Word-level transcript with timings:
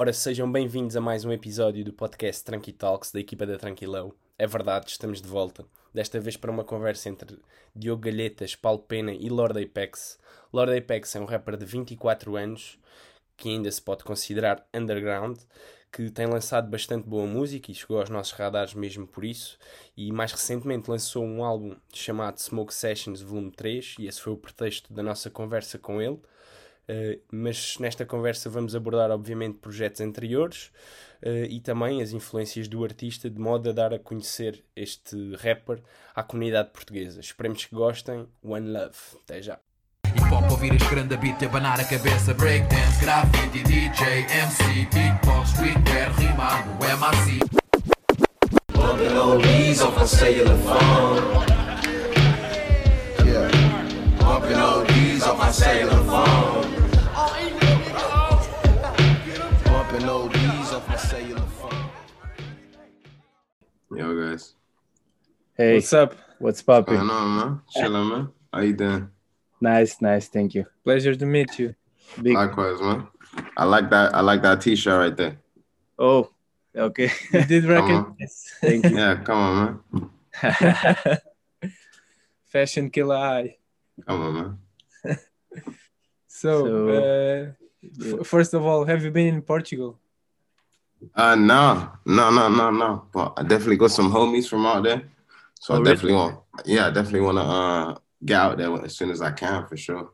Ora, 0.00 0.14
sejam 0.14 0.50
bem-vindos 0.50 0.96
a 0.96 1.00
mais 1.02 1.26
um 1.26 1.30
episódio 1.30 1.84
do 1.84 1.92
podcast 1.92 2.42
Tranqui 2.42 2.72
Talks 2.72 3.12
da 3.12 3.20
equipa 3.20 3.44
da 3.44 3.58
Tranquilão. 3.58 4.14
É 4.38 4.46
verdade, 4.46 4.88
estamos 4.88 5.20
de 5.20 5.28
volta. 5.28 5.66
Desta 5.92 6.18
vez 6.18 6.38
para 6.38 6.50
uma 6.50 6.64
conversa 6.64 7.10
entre 7.10 7.38
Diogo 7.76 8.00
Galhetas, 8.00 8.56
Paulo 8.56 8.78
Pena 8.78 9.12
e 9.12 9.28
Lord 9.28 9.62
Apex. 9.62 10.18
Lord 10.50 10.74
Apex 10.74 11.14
é 11.16 11.20
um 11.20 11.26
rapper 11.26 11.58
de 11.58 11.66
24 11.66 12.34
anos 12.34 12.78
que 13.36 13.50
ainda 13.50 13.70
se 13.70 13.82
pode 13.82 14.02
considerar 14.02 14.66
underground, 14.72 15.38
que 15.92 16.10
tem 16.10 16.24
lançado 16.24 16.70
bastante 16.70 17.06
boa 17.06 17.26
música 17.26 17.70
e 17.70 17.74
chegou 17.74 18.00
aos 18.00 18.08
nossos 18.08 18.32
radares 18.32 18.72
mesmo 18.72 19.06
por 19.06 19.22
isso. 19.22 19.58
E 19.94 20.10
mais 20.10 20.32
recentemente 20.32 20.90
lançou 20.90 21.22
um 21.22 21.44
álbum 21.44 21.76
chamado 21.92 22.40
Smoke 22.40 22.72
Sessions 22.72 23.20
Volume 23.20 23.50
3, 23.50 23.96
e 23.98 24.06
esse 24.06 24.22
foi 24.22 24.32
o 24.32 24.38
pretexto 24.38 24.94
da 24.94 25.02
nossa 25.02 25.28
conversa 25.28 25.78
com 25.78 26.00
ele. 26.00 26.18
Uh, 26.90 27.20
mas 27.30 27.78
nesta 27.78 28.04
conversa 28.04 28.50
vamos 28.50 28.74
abordar, 28.74 29.12
obviamente, 29.12 29.58
projetos 29.58 30.00
anteriores 30.00 30.72
uh, 31.22 31.44
e 31.48 31.60
também 31.60 32.02
as 32.02 32.10
influências 32.10 32.66
do 32.66 32.82
artista, 32.82 33.30
de 33.30 33.38
modo 33.38 33.70
a 33.70 33.72
dar 33.72 33.94
a 33.94 33.98
conhecer 33.98 34.64
este 34.74 35.36
rapper 35.36 35.80
à 36.16 36.24
comunidade 36.24 36.70
portuguesa. 36.70 37.20
Esperemos 37.20 37.64
que 37.64 37.76
gostem. 37.76 38.26
One 38.42 38.72
Love. 38.72 38.96
Até 39.22 39.40
já. 39.40 39.60
Hip 40.06 40.34
hop, 40.34 40.50
ouvir 40.50 40.74
este 40.74 40.90
grande 40.90 41.16
beat, 41.16 41.40
abanar 41.44 41.78
a 41.78 41.84
cabeça 41.84 42.34
Breakdance, 42.34 43.00
graffiti, 43.00 43.62
DJ, 43.62 44.26
MC 44.26 44.88
Beatbox, 44.92 45.50
streetwear, 45.50 46.10
rimado, 46.16 46.70
MRC 46.80 47.38
Bumping 48.72 49.16
oldies 49.16 49.80
off 49.80 49.96
a 50.02 50.06
cellular 50.08 50.56
phone 50.56 51.20
Yeah 53.24 53.48
Bumping 54.18 54.58
off 55.22 55.38
my 55.38 55.52
cellular 55.52 56.02
phone 56.04 56.79
Bumping 59.90 60.08
oldies 60.08 60.72
off 60.72 60.88
my 60.88 60.94
cellular 60.94 61.40
phone 61.40 61.90
Yo 63.90 64.14
guys 64.14 64.54
Hey 65.56 65.74
What's 65.74 65.92
up? 65.92 66.14
What's 66.38 66.62
poppin'? 66.62 66.94
What's 66.94 67.08
going 67.08 67.10
on 67.10 67.36
man? 67.36 67.60
Chillin' 67.74 68.08
man 68.08 68.28
How 68.52 68.60
you 68.60 68.74
doing? 68.74 69.10
Nice, 69.60 70.00
nice. 70.00 70.28
Thank 70.28 70.54
you. 70.54 70.66
Pleasure 70.84 71.16
to 71.16 71.26
meet 71.26 71.58
you. 71.58 71.74
Big. 72.22 72.34
Likewise, 72.34 72.80
man. 72.80 73.08
I 73.56 73.64
like 73.64 73.90
that. 73.90 74.14
I 74.14 74.20
like 74.20 74.42
that 74.42 74.60
T-shirt 74.60 74.96
right 74.96 75.16
there. 75.16 75.38
Oh, 75.98 76.30
okay. 76.74 77.10
You 77.32 77.44
did 77.44 77.64
recognize. 77.64 78.46
Thank 78.60 78.84
you. 78.84 78.96
Yeah, 78.96 79.16
come 79.16 79.38
on, 79.38 79.80
man. 79.92 81.18
Fashion 82.46 82.90
killer 82.90 83.16
eye. 83.16 83.56
Come 84.06 84.22
on, 84.22 84.34
man. 84.34 85.18
so, 86.28 86.64
so 86.64 86.88
uh, 86.88 87.52
yeah. 87.82 88.22
first 88.22 88.54
of 88.54 88.64
all, 88.64 88.84
have 88.84 89.04
you 89.04 89.10
been 89.10 89.34
in 89.34 89.42
Portugal? 89.42 89.98
Uh, 91.14 91.34
no, 91.34 91.90
no, 92.04 92.30
no, 92.30 92.48
no, 92.48 92.70
no. 92.70 93.04
But 93.12 93.34
I 93.36 93.42
definitely 93.42 93.78
got 93.78 93.90
some 93.90 94.12
homies 94.12 94.48
from 94.48 94.66
out 94.66 94.84
there, 94.84 95.02
so 95.60 95.74
oh, 95.74 95.80
I 95.80 95.84
definitely 95.84 96.12
really? 96.12 96.24
want. 96.24 96.38
Yeah, 96.66 96.86
I 96.88 96.90
definitely 96.90 97.22
want 97.22 97.38
to. 97.38 97.44
Uh, 97.44 97.98
get 98.24 98.40
out 98.40 98.58
there 98.58 98.72
as 98.84 98.96
soon 98.96 99.10
as 99.10 99.22
I 99.22 99.30
can 99.30 99.66
for 99.66 99.76
sure. 99.76 100.10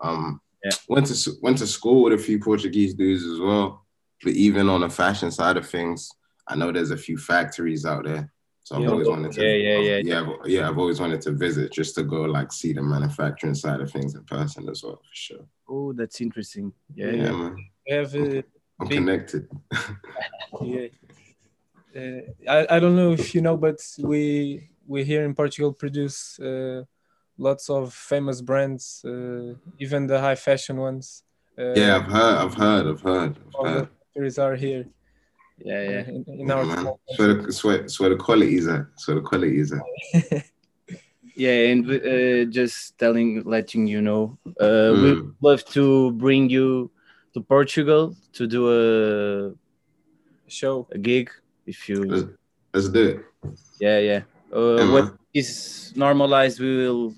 Um, 0.00 0.40
yeah. 0.64 0.72
went 0.88 1.06
to 1.06 1.32
went 1.42 1.58
to 1.58 1.66
school 1.66 2.04
with 2.04 2.14
a 2.14 2.18
few 2.18 2.38
Portuguese 2.38 2.94
dudes 2.94 3.24
as 3.24 3.38
well, 3.38 3.84
but 4.22 4.32
even 4.32 4.68
on 4.68 4.80
the 4.80 4.88
fashion 4.88 5.30
side 5.30 5.56
of 5.56 5.68
things, 5.68 6.08
I 6.48 6.56
know 6.56 6.72
there's 6.72 6.90
a 6.90 6.96
few 6.96 7.16
factories 7.16 7.86
out 7.86 8.04
there. 8.04 8.30
So 8.64 8.76
I've 8.76 8.82
yeah, 8.82 8.88
always 8.88 9.08
wanted 9.08 9.32
to, 9.32 9.42
yeah, 9.42 9.56
yeah, 9.56 9.78
yeah, 9.78 9.96
yeah, 10.02 10.20
yeah, 10.22 10.36
yeah. 10.46 10.68
I've 10.68 10.78
always 10.78 10.98
wanted 10.98 11.20
to 11.22 11.32
visit 11.32 11.70
just 11.70 11.94
to 11.96 12.02
go 12.02 12.22
like 12.22 12.50
see 12.50 12.72
the 12.72 12.82
manufacturing 12.82 13.54
side 13.54 13.80
of 13.80 13.90
things 13.90 14.14
in 14.14 14.24
person 14.24 14.68
as 14.70 14.82
well, 14.82 14.96
for 14.96 15.02
sure. 15.12 15.46
Oh, 15.68 15.92
that's 15.92 16.20
interesting. 16.20 16.72
Yeah, 16.94 17.10
yeah, 17.10 17.32
man. 17.32 17.56
have 17.88 18.14
a 18.14 18.44
I'm 18.80 18.88
big... 18.88 18.98
connected. 18.98 19.48
yeah, 20.62 20.86
uh, 21.96 22.20
I 22.48 22.66
I 22.76 22.78
don't 22.78 22.96
know 22.96 23.12
if 23.12 23.34
you 23.34 23.40
know, 23.40 23.56
but 23.56 23.80
we 23.98 24.68
we 24.86 25.04
here 25.04 25.24
in 25.24 25.34
Portugal 25.34 25.72
produce. 25.72 26.38
Uh, 26.38 26.84
lots 27.38 27.68
of 27.68 27.92
famous 27.92 28.40
brands, 28.40 29.04
uh, 29.04 29.54
even 29.78 30.06
the 30.06 30.20
high 30.20 30.34
fashion 30.34 30.76
ones. 30.76 31.22
Uh, 31.58 31.74
yeah, 31.74 31.96
I've 31.96 32.10
heard, 32.10 32.36
I've 32.38 32.54
heard, 32.54 32.86
I've 32.86 33.00
heard. 33.00 33.38
I've 33.58 33.66
heard. 33.66 33.88
factories 34.14 34.38
are 34.38 34.56
here. 34.56 34.86
Yeah, 35.58 35.82
yeah. 35.82 36.08
In, 36.08 36.24
in 36.26 36.50
our 36.50 36.64
man. 36.64 36.88
It's 37.08 37.18
where, 37.18 37.34
the, 37.34 37.44
it's, 37.44 37.64
where, 37.64 37.76
it's 37.76 37.98
the 37.98 38.16
quality 38.16 38.56
is 38.56 38.66
at. 38.66 38.86
It's 38.94 39.06
where 39.06 39.16
the 39.16 39.22
quality 39.22 39.60
is 39.60 39.72
at. 39.72 40.44
yeah, 41.34 41.70
and 41.70 41.90
uh, 41.90 42.50
just 42.50 42.98
telling, 42.98 43.42
letting 43.44 43.86
you 43.86 44.00
know, 44.00 44.38
uh, 44.60 44.64
mm. 44.64 45.02
we'd 45.02 45.34
love 45.40 45.64
to 45.66 46.12
bring 46.12 46.48
you 46.48 46.90
to 47.34 47.40
Portugal 47.40 48.14
to 48.32 48.46
do 48.46 48.70
a 48.70 49.54
show, 50.48 50.86
a 50.92 50.98
gig. 50.98 51.30
If 51.66 51.88
you 51.88 52.04
let's, 52.04 52.24
let's 52.72 52.88
do 52.88 53.08
it. 53.08 53.24
Yeah, 53.80 53.98
yeah. 53.98 54.22
Uh, 54.54 54.76
yeah 54.76 54.92
what 54.92 55.14
is 55.32 55.92
normalized, 55.96 56.60
we 56.60 56.76
will 56.76 57.14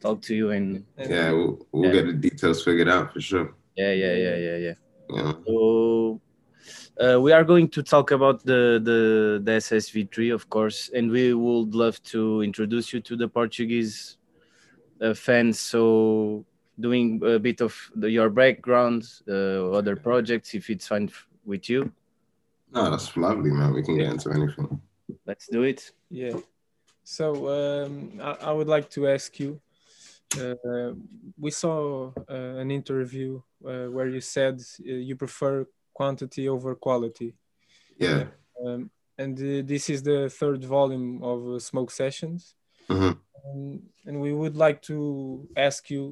talk 0.00 0.22
to 0.22 0.34
you 0.34 0.50
and 0.50 0.84
yeah, 0.98 1.32
we'll, 1.32 1.66
we'll 1.72 1.86
yeah. 1.86 1.92
get 1.92 2.06
the 2.06 2.12
details 2.12 2.64
figured 2.64 2.88
out 2.88 3.12
for 3.12 3.20
sure. 3.20 3.54
Yeah, 3.76 3.92
yeah, 3.92 4.14
yeah, 4.14 4.36
yeah, 4.36 4.56
yeah. 4.56 4.74
yeah. 5.10 5.32
So 5.46 6.20
uh, 7.00 7.20
we 7.20 7.32
are 7.32 7.44
going 7.44 7.68
to 7.68 7.82
talk 7.82 8.10
about 8.10 8.44
the, 8.44 8.80
the 8.82 9.40
the 9.42 9.52
SSV3, 9.52 10.34
of 10.34 10.48
course, 10.50 10.90
and 10.94 11.10
we 11.10 11.34
would 11.34 11.74
love 11.74 12.02
to 12.04 12.42
introduce 12.42 12.92
you 12.92 13.00
to 13.00 13.16
the 13.16 13.28
Portuguese 13.28 14.16
uh, 15.00 15.14
fans. 15.14 15.60
So 15.60 16.44
doing 16.78 17.20
a 17.24 17.38
bit 17.38 17.60
of 17.60 17.74
the, 17.94 18.10
your 18.10 18.30
background, 18.30 19.04
uh, 19.28 19.70
other 19.70 19.96
projects, 19.96 20.54
if 20.54 20.70
it's 20.70 20.88
fine 20.88 21.10
with 21.44 21.68
you. 21.68 21.92
No, 22.72 22.90
that's 22.90 23.16
lovely, 23.16 23.50
man. 23.50 23.72
We 23.72 23.82
can 23.82 23.96
get 23.96 24.12
into 24.12 24.30
anything. 24.30 24.80
Let's 25.26 25.48
do 25.48 25.62
it. 25.62 25.92
Yeah. 26.10 26.36
So 27.04 27.86
um, 27.86 28.20
I, 28.20 28.48
I, 28.48 28.52
would 28.52 28.68
like 28.68 28.90
to 28.90 29.08
ask 29.08 29.40
you 29.40 29.58
uh, 30.36 30.92
we 31.38 31.50
saw 31.50 32.12
uh, 32.28 32.34
an 32.34 32.70
interview 32.70 33.40
uh, 33.66 33.86
where 33.86 34.08
you 34.08 34.20
said 34.20 34.60
you 34.78 35.16
prefer 35.16 35.66
quantity 35.98 36.44
over 36.48 36.70
quality. 36.86 37.30
Yeah. 37.98 38.24
Um, 38.62 38.90
and 39.22 39.32
this 39.72 39.84
is 39.94 40.00
the 40.10 40.20
third 40.40 40.60
volume 40.64 41.22
of 41.22 41.38
Smoke 41.70 41.90
Sessions. 41.90 42.54
Mm-hmm. 42.88 43.14
Um, 43.44 43.80
and 44.06 44.16
we 44.20 44.32
would 44.40 44.56
like 44.56 44.80
to 44.90 44.96
ask 45.56 45.90
you 45.90 46.02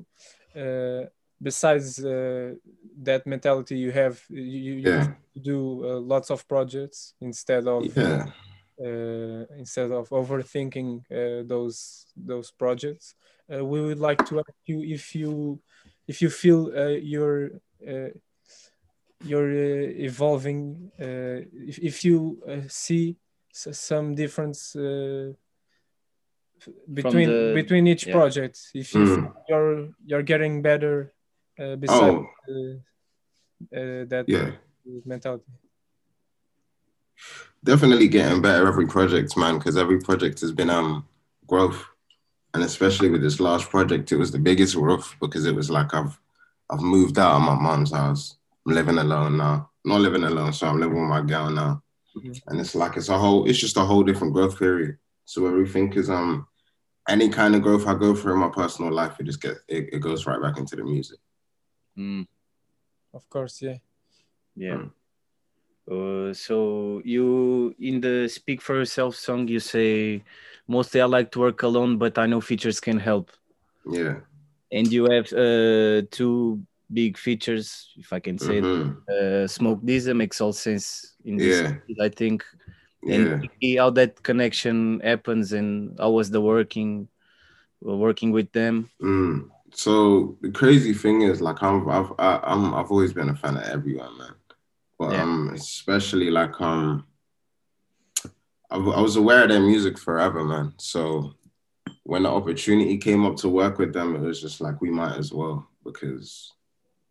besides 1.42 1.88
uh, 2.04 2.54
that 3.02 3.26
mentality 3.26 3.76
you 3.76 3.92
have 3.92 4.16
you, 4.30 4.72
you 4.80 4.90
yeah. 4.90 5.06
do 5.50 5.58
uh, 5.84 6.00
lots 6.14 6.30
of 6.30 6.46
projects 6.48 7.14
instead 7.20 7.64
of 7.66 7.84
yeah. 7.96 8.24
uh, 8.86 9.42
instead 9.62 9.90
of 9.92 10.08
overthinking 10.20 10.90
those 11.46 12.06
those 12.16 12.50
projects 12.50 13.14
uh, 13.52 13.64
we 13.64 13.80
would 13.86 14.00
like 14.08 14.24
to 14.24 14.38
ask 14.38 14.58
you 14.64 14.78
if 14.82 15.14
you 15.14 15.60
if 16.08 16.22
you 16.22 16.30
feel 16.30 16.60
uh, 17.86 18.10
you're 19.24 19.50
uh, 19.50 19.54
you're 19.54 19.90
evolving 20.08 20.90
if, 20.98 21.78
if 21.78 22.04
you 22.04 22.38
see 22.68 23.16
some 23.52 24.14
difference 24.14 24.76
between 26.92 27.28
the, 27.28 27.52
between 27.54 27.86
each 27.86 28.06
yeah. 28.06 28.12
project 28.12 28.58
if 28.74 28.94
you 28.94 29.00
mm. 29.00 29.32
you're 29.48 29.88
you're 30.04 30.22
getting 30.22 30.62
better 30.62 31.12
uh, 31.58 31.76
besides 31.76 32.16
oh. 32.16 32.26
uh, 32.48 32.74
uh, 33.76 34.04
that 34.08 34.24
yeah. 34.26 34.50
mentality 35.04 35.44
definitely 37.64 38.08
getting 38.08 38.42
better 38.42 38.66
every 38.66 38.86
project 38.86 39.36
man 39.36 39.58
because 39.58 39.76
every 39.76 40.00
project 40.00 40.40
has 40.40 40.52
been 40.52 40.70
um 40.70 41.06
growth 41.46 41.84
and 42.56 42.64
especially 42.64 43.10
with 43.10 43.20
this 43.20 43.38
last 43.38 43.68
project, 43.68 44.10
it 44.12 44.16
was 44.16 44.32
the 44.32 44.38
biggest 44.38 44.74
growth 44.76 45.14
because 45.20 45.44
it 45.44 45.54
was 45.54 45.68
like 45.68 45.92
I've 45.92 46.18
I've 46.70 46.80
moved 46.80 47.18
out 47.18 47.36
of 47.36 47.42
my 47.42 47.54
mom's 47.54 47.92
house. 47.92 48.38
I'm 48.66 48.74
living 48.74 48.98
alone 48.98 49.36
now. 49.36 49.70
not 49.84 50.00
living 50.00 50.24
alone, 50.24 50.52
so 50.52 50.66
I'm 50.66 50.80
living 50.80 51.00
with 51.00 51.08
my 51.08 51.22
girl 51.22 51.50
now. 51.50 51.82
Mm-hmm. 52.16 52.32
And 52.48 52.60
it's 52.60 52.74
like 52.74 52.96
it's 52.96 53.08
a 53.08 53.18
whole, 53.18 53.48
it's 53.48 53.58
just 53.58 53.76
a 53.76 53.80
whole 53.80 54.02
different 54.02 54.32
growth 54.32 54.58
period. 54.58 54.98
So 55.24 55.46
everything 55.46 55.92
is 55.92 56.10
um 56.10 56.46
any 57.08 57.28
kind 57.28 57.54
of 57.54 57.62
growth 57.62 57.86
I 57.86 57.94
go 57.94 58.14
through 58.14 58.34
in 58.34 58.40
my 58.40 58.48
personal 58.48 58.92
life, 58.92 59.20
it 59.20 59.26
just 59.26 59.40
gets 59.40 59.60
it, 59.68 59.90
it 59.92 60.00
goes 60.00 60.26
right 60.26 60.42
back 60.42 60.58
into 60.58 60.76
the 60.76 60.84
music. 60.84 61.18
Mm. 61.96 62.26
Of 63.14 63.28
course, 63.30 63.62
yeah. 63.62 63.78
Yeah. 64.56 64.78
Mm. 64.78 64.90
Uh, 65.88 66.34
so 66.34 67.00
you 67.04 67.74
in 67.78 68.00
the 68.00 68.28
speak 68.28 68.60
for 68.60 68.74
yourself 68.74 69.14
song 69.14 69.46
you 69.46 69.60
say 69.60 70.20
mostly 70.66 71.00
I 71.00 71.04
like 71.04 71.30
to 71.32 71.40
work 71.40 71.62
alone, 71.62 71.96
but 71.98 72.18
I 72.18 72.26
know 72.26 72.40
features 72.40 72.80
can 72.80 72.98
help. 72.98 73.30
Yeah. 73.88 74.16
And 74.72 74.90
you 74.90 75.04
have 75.04 75.32
uh, 75.32 76.02
two 76.10 76.66
big 76.92 77.18
features, 77.18 77.92
if 77.96 78.12
I 78.12 78.20
can 78.20 78.38
say 78.38 78.60
mm-hmm. 78.60 78.98
Uh, 79.08 79.46
Smoke 79.46 79.82
DZA 79.82 80.16
makes 80.16 80.40
all 80.40 80.52
sense 80.52 81.14
in 81.24 81.36
this, 81.36 81.62
yeah. 81.88 82.04
I 82.04 82.08
think. 82.08 82.44
And 83.08 83.48
yeah. 83.60 83.82
how 83.82 83.90
that 83.90 84.22
connection 84.22 85.00
happens 85.00 85.52
and 85.52 85.96
how 85.98 86.10
was 86.10 86.30
the 86.30 86.40
working 86.40 87.08
working 87.80 88.32
with 88.32 88.50
them. 88.52 88.90
Mm. 89.00 89.48
So 89.72 90.38
the 90.40 90.50
crazy 90.50 90.92
thing 90.92 91.22
is, 91.22 91.40
like, 91.40 91.62
I'm, 91.62 91.88
I've, 91.88 92.12
I, 92.18 92.40
am 92.52 92.74
i 92.74 92.78
have 92.78 92.90
always 92.90 93.12
been 93.12 93.28
a 93.28 93.36
fan 93.36 93.56
of 93.56 93.64
everyone, 93.64 94.16
man. 94.18 94.34
But 94.98 95.12
Yeah. 95.12 95.22
um, 95.22 95.52
especially 95.54 96.30
like 96.30 96.58
um, 96.60 97.06
I, 98.70 98.76
I 98.76 99.00
was 99.00 99.16
aware 99.16 99.42
of 99.42 99.50
their 99.50 99.60
music 99.60 99.98
forever, 99.98 100.42
man. 100.44 100.72
So 100.78 101.34
when 102.04 102.22
the 102.22 102.30
opportunity 102.30 102.96
came 102.96 103.26
up 103.26 103.36
to 103.36 103.48
work 103.48 103.78
with 103.78 103.92
them, 103.92 104.16
it 104.16 104.20
was 104.20 104.40
just 104.40 104.60
like 104.60 104.80
we 104.80 104.90
might 104.90 105.16
as 105.16 105.32
well 105.32 105.68
because 105.84 106.52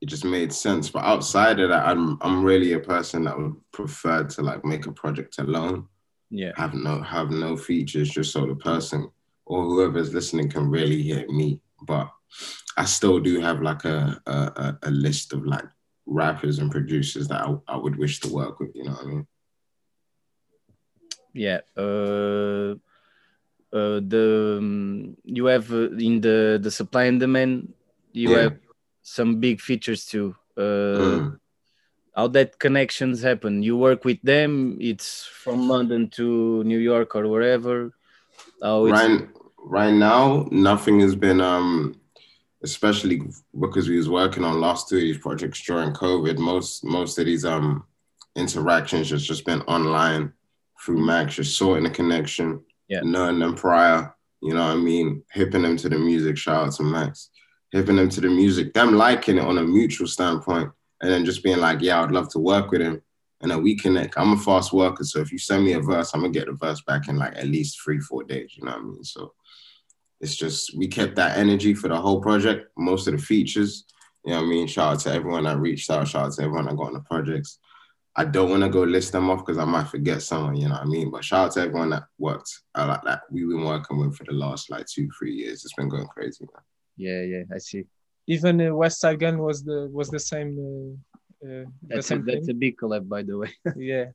it 0.06 0.10
just 0.10 0.24
made 0.24 0.54
sense. 0.54 0.88
But 0.90 1.04
outside 1.04 1.60
of 1.60 1.70
that, 1.70 1.88
I'm 1.88 2.18
I'm 2.22 2.44
really 2.44 2.74
a 2.74 2.80
person 2.80 3.24
that 3.24 3.38
would 3.38 3.56
prefer 3.72 4.24
to 4.24 4.42
like 4.44 4.64
make 4.64 4.86
a 4.86 4.92
project 4.92 5.40
alone, 5.40 5.88
Yeah. 6.30 6.52
have 6.56 6.74
no 6.76 7.02
have 7.02 7.32
no 7.32 7.58
features, 7.58 8.12
just 8.12 8.32
so 8.32 8.46
the 8.46 8.56
person 8.56 9.10
or 9.48 9.64
whoever's 9.64 10.14
listening 10.14 10.50
can 10.50 10.70
really 10.70 11.02
hear 11.02 11.26
me. 11.32 11.60
But 11.82 12.08
I 12.78 12.86
still 12.86 13.20
do 13.20 13.40
have 13.42 13.62
like 13.64 13.84
a 13.86 14.22
a, 14.28 14.78
a- 14.84 14.92
list 14.92 15.34
of 15.34 15.44
like 15.46 15.66
rappers 16.06 16.60
and 16.60 16.70
producers 16.72 17.28
that 17.30 17.42
I, 17.42 17.56
I 17.68 17.78
would 17.78 17.98
wish 17.98 18.20
to 18.22 18.30
work 18.32 18.60
with. 18.60 18.76
You 18.76 18.84
know 18.86 18.92
what 18.92 19.06
I 19.06 19.10
mean? 19.10 19.28
Yeah. 21.34 21.62
Uh, 21.76 22.76
uh, 23.74 24.00
the 24.14 24.58
um, 24.60 25.18
you 25.26 25.46
have 25.48 25.72
uh, 25.74 25.90
in 25.98 26.22
the 26.22 26.60
the 26.62 26.70
supply 26.72 27.06
and 27.06 27.20
demand 27.20 27.74
you 28.14 28.30
Yeah. 28.30 28.42
have 28.44 28.58
some 29.06 29.40
big 29.40 29.62
features 29.62 30.06
too. 30.06 30.36
Uh, 30.58 30.98
Mm. 31.22 31.40
How 32.16 32.28
that 32.30 32.58
connections 32.60 33.22
happen? 33.22 33.62
You 33.62 33.76
work 33.78 34.06
with 34.06 34.22
them. 34.24 34.78
It's 34.80 35.26
from 35.26 35.68
London 35.68 36.08
to 36.12 36.64
New 36.64 36.80
York 36.80 37.14
or 37.14 37.28
wherever. 37.28 37.92
It's, 38.88 38.92
right 38.92 39.28
right 39.68 39.94
now 39.94 40.48
nothing 40.52 41.00
has 41.02 41.16
been 41.16 41.42
um 41.42 41.96
especially 42.64 43.22
because 43.60 43.88
we 43.90 43.98
was 43.98 44.10
working 44.10 44.44
on 44.44 44.62
last 44.62 44.88
two 44.88 44.96
of 44.96 45.02
these 45.02 45.18
projects 45.18 45.62
during 45.66 45.92
covid 45.94 46.38
most 46.38 46.84
most 46.84 47.18
of 47.20 47.26
these 47.26 47.46
um 47.46 47.84
interactions 48.36 49.10
has 49.10 49.26
just 49.26 49.46
been 49.46 49.62
online 49.62 50.32
through 50.82 51.00
max 51.06 51.36
just 51.36 51.58
sorting 51.58 51.84
the 51.86 51.90
connection 51.90 52.62
Yeah. 52.88 53.02
knowing 53.04 53.40
them 53.40 53.56
prior 53.56 54.14
you 54.42 54.54
know 54.54 54.66
what 54.68 54.78
i 54.78 54.90
mean 54.92 55.24
hipping 55.32 55.64
them 55.64 55.78
to 55.78 55.90
the 55.90 55.98
music 55.98 56.38
shout 56.38 56.68
out 56.68 56.74
to 56.76 56.84
max 56.84 57.30
hipping 57.76 57.96
them 57.98 58.10
to 58.10 58.22
the 58.22 58.30
music 58.30 58.74
them 58.74 58.94
liking 58.94 59.38
it 59.38 59.44
on 59.44 59.58
a 59.58 59.64
mutual 59.64 60.08
standpoint 60.08 60.70
and 61.02 61.12
then 61.12 61.26
just 61.26 61.44
being 61.44 61.60
like 61.60 61.82
yeah 61.82 62.02
i'd 62.02 62.12
love 62.12 62.30
to 62.30 62.40
work 62.40 62.72
with 62.72 62.82
him 62.82 63.02
and 63.42 63.52
then 63.52 63.62
we 63.62 63.76
connect. 63.76 64.18
I'm 64.18 64.34
a 64.34 64.38
fast 64.38 64.74
worker, 64.74 65.04
so 65.04 65.20
if 65.20 65.32
you 65.32 65.38
send 65.38 65.66
me 65.66 65.74
a 65.74 65.80
verse, 65.80 66.14
I'm 66.14 66.22
gonna 66.22 66.34
get 66.34 66.48
the 66.48 66.54
verse 66.54 66.82
back 66.82 67.08
in 67.08 67.18
like 67.18 67.36
at 67.36 67.46
least 67.46 67.80
three, 67.80 68.00
four 68.00 68.24
days. 68.24 68.54
You 68.56 68.66
know 68.66 68.72
what 68.72 68.82
I 68.82 68.84
mean? 68.84 69.04
So 69.04 69.34
it's 70.20 70.36
just 70.36 70.76
we 70.76 70.88
kept 70.88 71.16
that 71.18 71.38
energy 71.38 71.74
for 71.74 71.88
the 71.88 71.96
whole 71.96 72.22
project. 72.22 72.72
Most 72.78 73.08
of 73.08 73.14
the 73.16 73.22
features, 73.22 73.86
you 74.24 74.32
know 74.32 74.38
what 74.38 74.46
I 74.46 74.50
mean. 74.50 74.68
Shout 74.68 74.94
out 74.94 75.00
to 75.02 75.14
everyone 75.14 75.44
that 75.44 75.60
reached 75.60 75.92
out. 75.92 76.08
Shout 76.08 76.26
out 76.26 76.34
to 76.34 76.44
everyone 76.44 76.66
that 76.66 76.76
got 76.76 76.88
on 76.88 76.94
the 76.94 77.02
projects. 77.02 77.60
I 78.16 78.24
don't 78.24 78.50
want 78.50 78.64
to 78.64 78.70
go 78.70 78.82
list 78.82 79.12
them 79.12 79.30
off 79.30 79.46
because 79.46 79.58
I 79.58 79.66
might 79.66 79.90
forget 79.90 80.22
someone. 80.22 80.56
You 80.56 80.70
know 80.70 80.76
what 80.76 80.84
I 80.84 80.86
mean? 80.86 81.12
But 81.12 81.26
shout 81.26 81.48
out 81.48 81.52
to 81.54 81.62
everyone 81.62 81.90
that 81.90 82.06
worked. 82.18 82.62
I 82.74 82.86
like 82.86 83.04
that 83.04 83.24
we've 83.30 83.48
been 83.48 83.66
working 83.66 84.00
with 84.00 84.16
for 84.16 84.24
the 84.24 84.32
last 84.32 84.72
like 84.72 84.88
two, 84.88 85.10
three 85.20 85.34
years. 85.34 85.66
It's 85.66 85.74
been 85.74 85.90
going 85.90 86.08
crazy. 86.08 86.46
Man. 86.46 86.64
Yeah, 86.98 87.22
yeah. 87.22 87.44
I 87.54 87.58
see. 87.60 87.86
Even 88.28 88.60
uh, 88.62 88.66
Westside 88.72 89.20
Gunn 89.20 89.38
was 89.38 89.64
the 89.64 89.90
was 89.92 90.10
the 90.10 90.20
same. 90.20 90.58
Uh, 90.58 91.46
uh, 91.46 91.48
the 91.48 91.72
That's 91.84 92.08
a, 92.12 92.16
same 92.16 92.26
that's 92.26 92.50
a 92.50 92.54
big 92.54 92.78
collab, 92.78 93.08
by 93.08 93.22
the 93.24 93.38
way. 93.38 93.52
Yeah. 93.76 94.06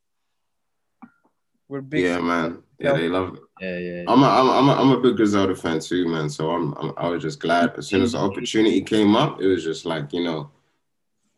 We're 1.68 1.82
big. 1.82 2.02
Yeah, 2.04 2.20
man. 2.20 2.62
Yeah, 2.80 2.94
they 2.94 3.08
love 3.08 3.34
it. 3.34 3.40
yeah, 3.60 3.78
yeah. 3.78 4.04
I'm 4.08 4.22
a, 4.22 4.26
I'm 4.26 4.48
a, 4.48 4.52
I'm 4.52 4.68
a, 4.68 4.72
I'm 4.72 4.90
a 4.98 5.00
big 5.00 5.16
Griselda 5.16 5.54
fan 5.54 5.78
too, 5.78 6.08
man. 6.08 6.28
So 6.28 6.50
I'm, 6.50 6.74
I'm 6.74 6.92
I 6.96 7.06
was 7.08 7.22
just 7.22 7.38
glad 7.38 7.74
as 7.78 7.86
soon 7.86 8.02
as 8.02 8.12
the 8.12 8.18
opportunity 8.18 8.80
came 8.82 9.14
up, 9.14 9.40
it 9.40 9.46
was 9.46 9.62
just 9.62 9.84
like 9.86 10.12
you 10.12 10.24
know, 10.24 10.50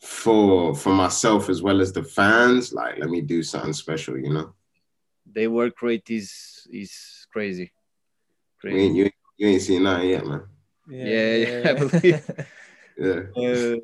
for 0.00 0.74
for 0.74 0.94
myself 0.94 1.50
as 1.50 1.60
well 1.60 1.82
as 1.82 1.92
the 1.92 2.02
fans, 2.02 2.72
like 2.72 2.98
let 2.98 3.10
me 3.10 3.20
do 3.20 3.42
something 3.42 3.74
special, 3.74 4.16
you 4.16 4.32
know. 4.32 4.54
Their 5.26 5.50
work 5.50 5.82
rate 5.82 6.08
is 6.08 6.66
is 6.72 7.26
crazy. 7.30 7.72
You 8.64 8.70
Crazy. 8.70 8.78
ain't, 8.86 8.94
you, 8.96 9.04
ain't- 9.04 9.14
you 9.38 9.48
ain't 9.48 9.62
seen 9.62 9.82
nothing 9.82 10.08
yet, 10.10 10.24
man. 10.26 10.42
Yeah, 10.88 11.34
yeah, 11.36 11.62
I 11.70 11.72
believe. 11.74 12.22
Yeah. 12.98 13.22
Uh, 13.34 13.76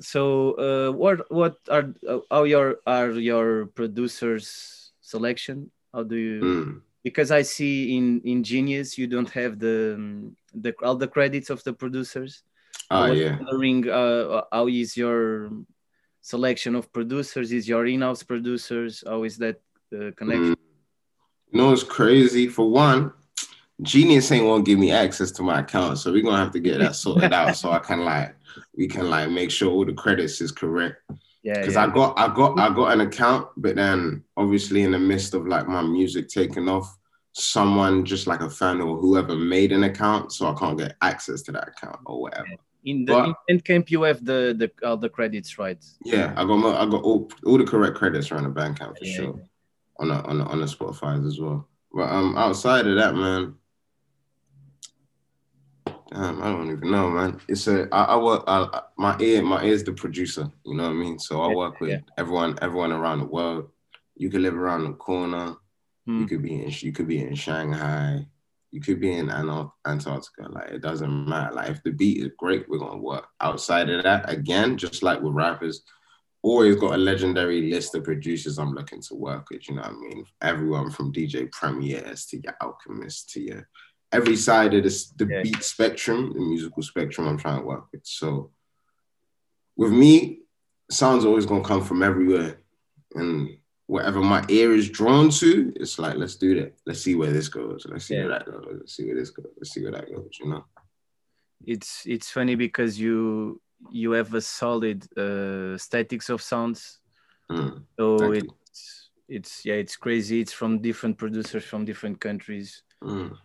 so 0.00 0.52
uh, 0.56 0.90
what 0.92 1.30
what 1.30 1.58
are 1.68 1.92
uh, 2.08 2.20
how 2.30 2.44
your 2.44 2.80
are 2.86 3.10
your 3.12 3.66
producers 3.76 4.92
selection 5.00 5.70
how 5.92 6.02
do 6.02 6.16
you 6.16 6.40
Mm. 6.42 6.80
because 7.04 7.30
i 7.30 7.42
see 7.42 7.96
in 7.96 8.20
in 8.24 8.42
genius 8.42 8.96
you 8.96 9.06
don't 9.06 9.30
have 9.30 9.58
the 9.58 9.94
um, 9.96 10.36
the 10.54 10.72
all 10.82 10.96
the 10.96 11.06
credits 11.08 11.50
of 11.50 11.62
the 11.64 11.72
producers 11.72 12.42
Oh 12.90 13.04
I 13.04 13.10
was 13.10 13.20
yeah. 13.20 13.36
wondering 13.36 13.88
uh, 13.90 14.42
how 14.50 14.66
is 14.68 14.96
your 14.96 15.50
selection 16.22 16.74
of 16.74 16.90
producers 16.92 17.52
is 17.52 17.68
your 17.68 17.84
in-house 17.86 18.22
producers 18.22 19.04
how 19.06 19.24
is 19.24 19.36
that 19.38 19.60
uh, 19.92 20.10
connection 20.16 20.56
Mm. 20.56 21.52
You 21.52 21.60
know 21.60 21.68
what's 21.70 21.82
crazy? 21.82 22.46
For 22.46 22.68
one, 22.68 23.12
Genius 23.82 24.32
ain't 24.32 24.44
won't 24.44 24.66
give 24.66 24.78
me 24.78 24.90
access 24.90 25.30
to 25.32 25.42
my 25.42 25.60
account, 25.60 25.98
so 25.98 26.12
we're 26.12 26.22
gonna 26.22 26.36
have 26.36 26.52
to 26.52 26.60
get 26.60 26.78
that 26.78 26.96
sorted 26.96 27.32
out 27.32 27.56
so 27.56 27.70
I 27.70 27.78
can 27.78 28.04
like 28.04 28.34
we 28.76 28.88
can 28.88 29.08
like 29.08 29.30
make 29.30 29.50
sure 29.50 29.70
all 29.70 29.84
the 29.84 29.92
credits 29.92 30.40
is 30.40 30.50
correct. 30.50 30.96
yeah, 31.44 31.60
because 31.60 31.74
yeah. 31.74 31.84
I 31.84 31.86
got 31.88 32.18
I 32.18 32.34
got 32.34 32.58
I 32.58 32.74
got 32.74 32.92
an 32.92 33.02
account, 33.02 33.48
but 33.56 33.76
then 33.76 34.24
obviously 34.36 34.82
in 34.82 34.92
the 34.92 34.98
midst 34.98 35.32
of 35.34 35.46
like 35.46 35.68
my 35.68 35.82
music 35.82 36.28
taking 36.28 36.68
off, 36.68 36.92
someone 37.32 38.04
just 38.04 38.26
like 38.26 38.40
a 38.40 38.50
fan 38.50 38.80
or 38.80 38.96
whoever 38.96 39.36
made 39.36 39.70
an 39.70 39.84
account, 39.84 40.32
so 40.32 40.48
I 40.48 40.54
can't 40.58 40.76
get 40.78 40.96
access 41.00 41.42
to 41.42 41.52
that 41.52 41.68
account 41.68 42.00
or 42.06 42.20
whatever. 42.22 42.48
in 42.84 43.04
the 43.04 43.12
but- 43.12 43.36
in 43.46 43.60
camp 43.60 43.90
you 43.92 44.02
have 44.02 44.24
the 44.24 44.56
the 44.58 44.70
all 44.86 44.96
the 44.96 45.08
credits 45.08 45.56
right 45.56 45.84
Yeah, 46.04 46.32
I 46.36 46.44
got 46.44 46.56
my, 46.56 46.70
I 46.82 46.86
got 46.86 47.02
all, 47.04 47.30
all 47.46 47.58
the 47.58 47.64
correct 47.64 47.96
credits 47.96 48.32
around 48.32 48.44
the 48.44 48.60
Bandcamp 48.60 48.98
for 48.98 49.04
Yeah, 49.04 49.16
sure, 49.16 49.40
on 50.00 50.08
the 50.08 50.14
on 50.24 50.38
the 50.38 50.44
on 50.46 50.58
the 50.60 50.66
Spotify 50.66 51.24
as 51.24 51.38
well. 51.38 51.68
But 51.92 52.10
um, 52.10 52.36
outside 52.36 52.86
of 52.86 52.96
that, 52.96 53.14
man, 53.14 53.54
damn, 56.12 56.42
I 56.42 56.50
don't 56.50 56.70
even 56.70 56.90
know, 56.90 57.10
man. 57.10 57.40
It's 57.48 57.66
a 57.66 57.88
I, 57.92 58.04
I 58.04 58.16
work 58.16 58.44
I, 58.46 58.82
my 58.96 59.16
ear 59.18 59.42
my 59.42 59.64
ear's 59.64 59.84
the 59.84 59.92
producer, 59.92 60.50
you 60.64 60.74
know 60.74 60.84
what 60.84 60.90
I 60.90 60.94
mean. 60.94 61.18
So 61.18 61.42
I 61.42 61.54
work 61.54 61.80
with 61.80 61.90
yeah. 61.90 62.00
everyone 62.16 62.58
everyone 62.62 62.92
around 62.92 63.20
the 63.20 63.26
world. 63.26 63.70
You 64.16 64.30
could 64.30 64.40
live 64.40 64.56
around 64.56 64.84
the 64.84 64.92
corner. 64.94 65.56
Hmm. 66.06 66.20
You 66.20 66.26
could 66.26 66.42
be 66.42 66.62
in 66.62 66.72
you 66.80 66.92
could 66.92 67.08
be 67.08 67.20
in 67.20 67.34
Shanghai. 67.34 68.26
You 68.70 68.80
could 68.80 69.00
be 69.00 69.12
in 69.12 69.30
Antarctica. 69.30 70.48
Like 70.48 70.70
it 70.70 70.82
doesn't 70.82 71.28
matter. 71.28 71.54
Like 71.54 71.70
if 71.70 71.82
the 71.82 71.90
beat 71.90 72.18
is 72.18 72.32
great, 72.36 72.68
we're 72.68 72.78
gonna 72.78 72.98
work. 72.98 73.26
Outside 73.40 73.88
of 73.90 74.02
that, 74.02 74.30
again, 74.30 74.76
just 74.76 75.02
like 75.02 75.20
with 75.20 75.32
rappers, 75.32 75.82
always 76.42 76.76
got 76.76 76.94
a 76.94 76.98
legendary 76.98 77.70
list 77.70 77.94
of 77.94 78.04
producers 78.04 78.58
I'm 78.58 78.72
looking 78.72 79.00
to 79.02 79.14
work 79.14 79.50
with. 79.50 79.68
You 79.68 79.76
know 79.76 79.82
what 79.82 79.92
I 79.92 79.94
mean? 79.94 80.24
Everyone 80.42 80.90
from 80.90 81.12
DJ 81.12 81.50
Premiers 81.50 82.26
to 82.26 82.38
your 82.38 82.54
Alchemist 82.60 83.30
to 83.30 83.40
your 83.40 83.68
every 84.12 84.36
side 84.36 84.74
of 84.74 84.82
this 84.84 85.10
the 85.10 85.26
Yeah. 85.26 85.42
beat 85.42 85.62
spectrum, 85.62 86.32
the 86.32 86.40
musical 86.40 86.82
spectrum 86.82 87.26
I'm 87.28 87.38
trying 87.38 87.60
to 87.60 87.66
work 87.66 87.86
with. 87.92 88.06
So 88.06 88.52
with 89.76 89.92
me, 89.92 90.40
sound's 90.90 91.24
always 91.24 91.46
gonna 91.46 91.64
come 91.64 91.84
from 91.84 92.02
everywhere. 92.02 92.60
And 93.14 93.58
whatever 93.86 94.20
my 94.20 94.44
ear 94.48 94.74
is 94.74 94.88
drawn 94.90 95.30
to, 95.30 95.72
it's 95.76 95.98
like, 95.98 96.16
let's 96.16 96.36
do 96.36 96.54
that. 96.60 96.74
Let's 96.86 97.00
see 97.00 97.14
where 97.14 97.32
this 97.32 97.48
goes. 97.48 97.86
Let's 97.88 98.06
see 98.06 98.16
where 98.18 98.28
that 98.28 98.46
goes. 98.46 98.64
Let's 98.70 98.94
see 98.94 99.06
where 99.06 99.14
this 99.16 99.30
goes. 99.30 99.46
Let's 99.56 99.70
see 99.72 99.82
where 99.82 99.92
that 99.92 100.10
goes, 100.14 100.36
you 100.40 100.48
know? 100.50 100.64
it's 101.66 102.06
it's 102.06 102.30
funny 102.30 102.54
because 102.54 103.00
you 103.00 103.60
you 103.90 104.12
have 104.12 104.32
a 104.34 104.40
solid 104.40 105.04
uh 105.18 105.76
statics 105.76 106.28
of 106.28 106.40
sounds 106.40 107.00
Mm, 107.50 107.82
so 107.98 108.30
it's 108.32 109.10
it's 109.28 109.64
yeah 109.64 109.74
it's 109.74 109.96
crazy 109.96 110.40
it's 110.40 110.52
from 110.52 110.80
different 110.80 111.16
producers 111.18 111.64
from 111.64 111.84
different 111.84 112.20
countries 112.20 112.82
Mm. 113.02 113.36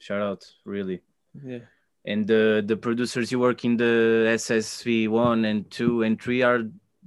Shout 0.00 0.22
out 0.22 0.42
really 0.64 1.00
Yeah. 1.44 1.60
and 2.04 2.26
the 2.26 2.62
the 2.66 2.76
producers 2.76 3.30
you 3.32 3.38
work 3.38 3.64
in 3.64 3.76
the 3.76 3.94
ssv 4.40 5.08
1 5.08 5.44
and 5.44 5.70
2 5.70 6.02
and 6.02 6.20
3 6.20 6.42
are 6.42 6.60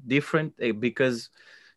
different 0.08 0.54
eh, 0.62 0.72
because 0.72 1.30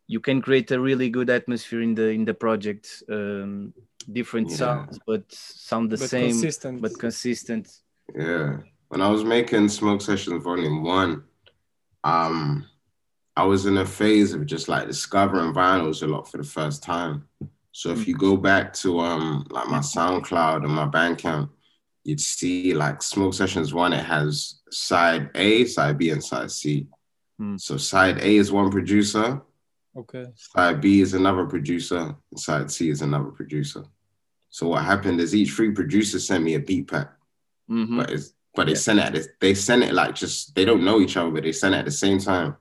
you 0.06 0.20
can 0.20 0.40
create 0.40 0.70
a 0.70 0.78
really 0.80 1.08
good 1.10 1.30
atmosphere 1.30 1.82
in 1.82 1.94
the 1.94 2.08
in 2.10 2.24
the 2.24 2.34
project 2.34 3.02
um 3.10 3.72
different 4.12 4.50
Yeah. 4.50 4.56
sounds 4.56 4.98
but 5.06 5.24
sound 5.32 5.90
the 5.90 5.96
but 5.96 6.10
same 6.10 6.30
consistent. 6.30 6.80
but 6.82 6.92
consistent 6.98 7.66
Yeah. 8.14 8.58
When 8.88 9.00
I 9.02 9.08
was 9.10 9.24
making 9.24 9.68
Smoke 9.68 10.00
Sessions 10.00 10.44
Volume 10.44 10.84
One, 10.84 11.24
um, 12.04 12.66
I 13.36 13.42
was 13.52 13.66
in 13.66 13.76
a 13.78 13.84
phase 13.84 14.32
of 14.32 14.46
just 14.46 14.68
like 14.68 14.86
discovering 14.86 15.52
vinyls 15.52 16.02
a 16.02 16.06
lot 16.06 16.30
for 16.30 16.38
the 16.38 16.44
first 16.58 16.84
time. 16.84 17.14
So 17.76 17.90
if 17.90 18.08
you 18.08 18.14
go 18.16 18.38
back 18.38 18.72
to 18.80 19.00
um 19.00 19.46
like 19.50 19.68
my 19.68 19.80
SoundCloud 19.80 20.64
and 20.64 20.72
my 20.72 20.86
Bandcamp, 20.86 21.50
you'd 22.04 22.20
see 22.22 22.72
like 22.72 23.02
Smoke 23.02 23.34
Sessions 23.34 23.74
One, 23.74 23.92
it 23.92 24.02
has 24.02 24.60
side 24.70 25.28
A, 25.34 25.66
side 25.66 25.98
B, 25.98 26.08
and 26.08 26.24
side 26.24 26.50
C. 26.50 26.86
Hmm. 27.38 27.58
So 27.58 27.76
side 27.76 28.16
A 28.16 28.36
is 28.36 28.50
one 28.50 28.70
producer, 28.70 29.42
okay. 29.94 30.24
side 30.34 30.80
B 30.80 31.02
is 31.02 31.12
another 31.12 31.44
producer, 31.44 32.16
and 32.30 32.40
side 32.40 32.70
C 32.70 32.88
is 32.88 33.02
another 33.02 33.30
producer. 33.30 33.84
So 34.48 34.68
what 34.68 34.82
happened 34.82 35.20
is 35.20 35.34
each 35.34 35.50
three 35.50 35.72
producers 35.72 36.26
sent 36.26 36.44
me 36.44 36.54
a 36.54 36.60
beat 36.60 36.88
pack 36.90 37.12
Mhm. 37.70 37.98
but 37.98 38.10
it's 38.10 38.32
but 38.54 38.64
they 38.68 38.72
Yeah. 38.72 38.78
send 38.86 39.00
it 39.00 39.28
they 39.38 39.52
send 39.52 39.84
it 39.84 39.92
like 39.92 40.14
just 40.14 40.54
they 40.54 40.64
don't 40.64 40.82
know 40.82 40.98
each 41.02 41.18
other, 41.18 41.30
but 41.30 41.42
they 41.42 41.52
sent 41.52 41.74
it 41.74 41.80
at 41.80 41.84
the 41.84 41.90
same 41.90 42.20
time. 42.20 42.56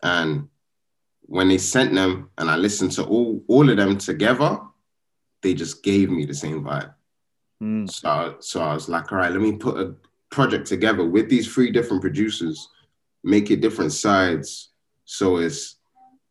And 0.00 0.48
when 1.28 1.48
they 1.48 1.58
sent 1.58 1.94
them 1.94 2.30
and 2.38 2.50
I 2.50 2.56
listened 2.56 2.92
to 2.92 3.04
all 3.04 3.44
all 3.48 3.68
of 3.68 3.76
them 3.76 3.98
together, 3.98 4.58
they 5.42 5.54
just 5.54 5.82
gave 5.82 6.10
me 6.10 6.24
the 6.24 6.34
same 6.34 6.64
vibe. 6.64 6.94
Mm. 7.62 7.88
So, 7.90 8.36
so 8.40 8.62
I 8.62 8.72
was 8.72 8.88
like, 8.88 9.12
all 9.12 9.18
right, 9.18 9.30
let 9.30 9.40
me 9.40 9.52
put 9.52 9.78
a 9.78 9.94
project 10.30 10.66
together 10.66 11.04
with 11.04 11.28
these 11.28 11.52
three 11.52 11.70
different 11.70 12.00
producers, 12.00 12.68
make 13.22 13.50
it 13.50 13.60
different 13.60 13.92
sides. 13.92 14.70
So 15.04 15.36
it's 15.36 15.76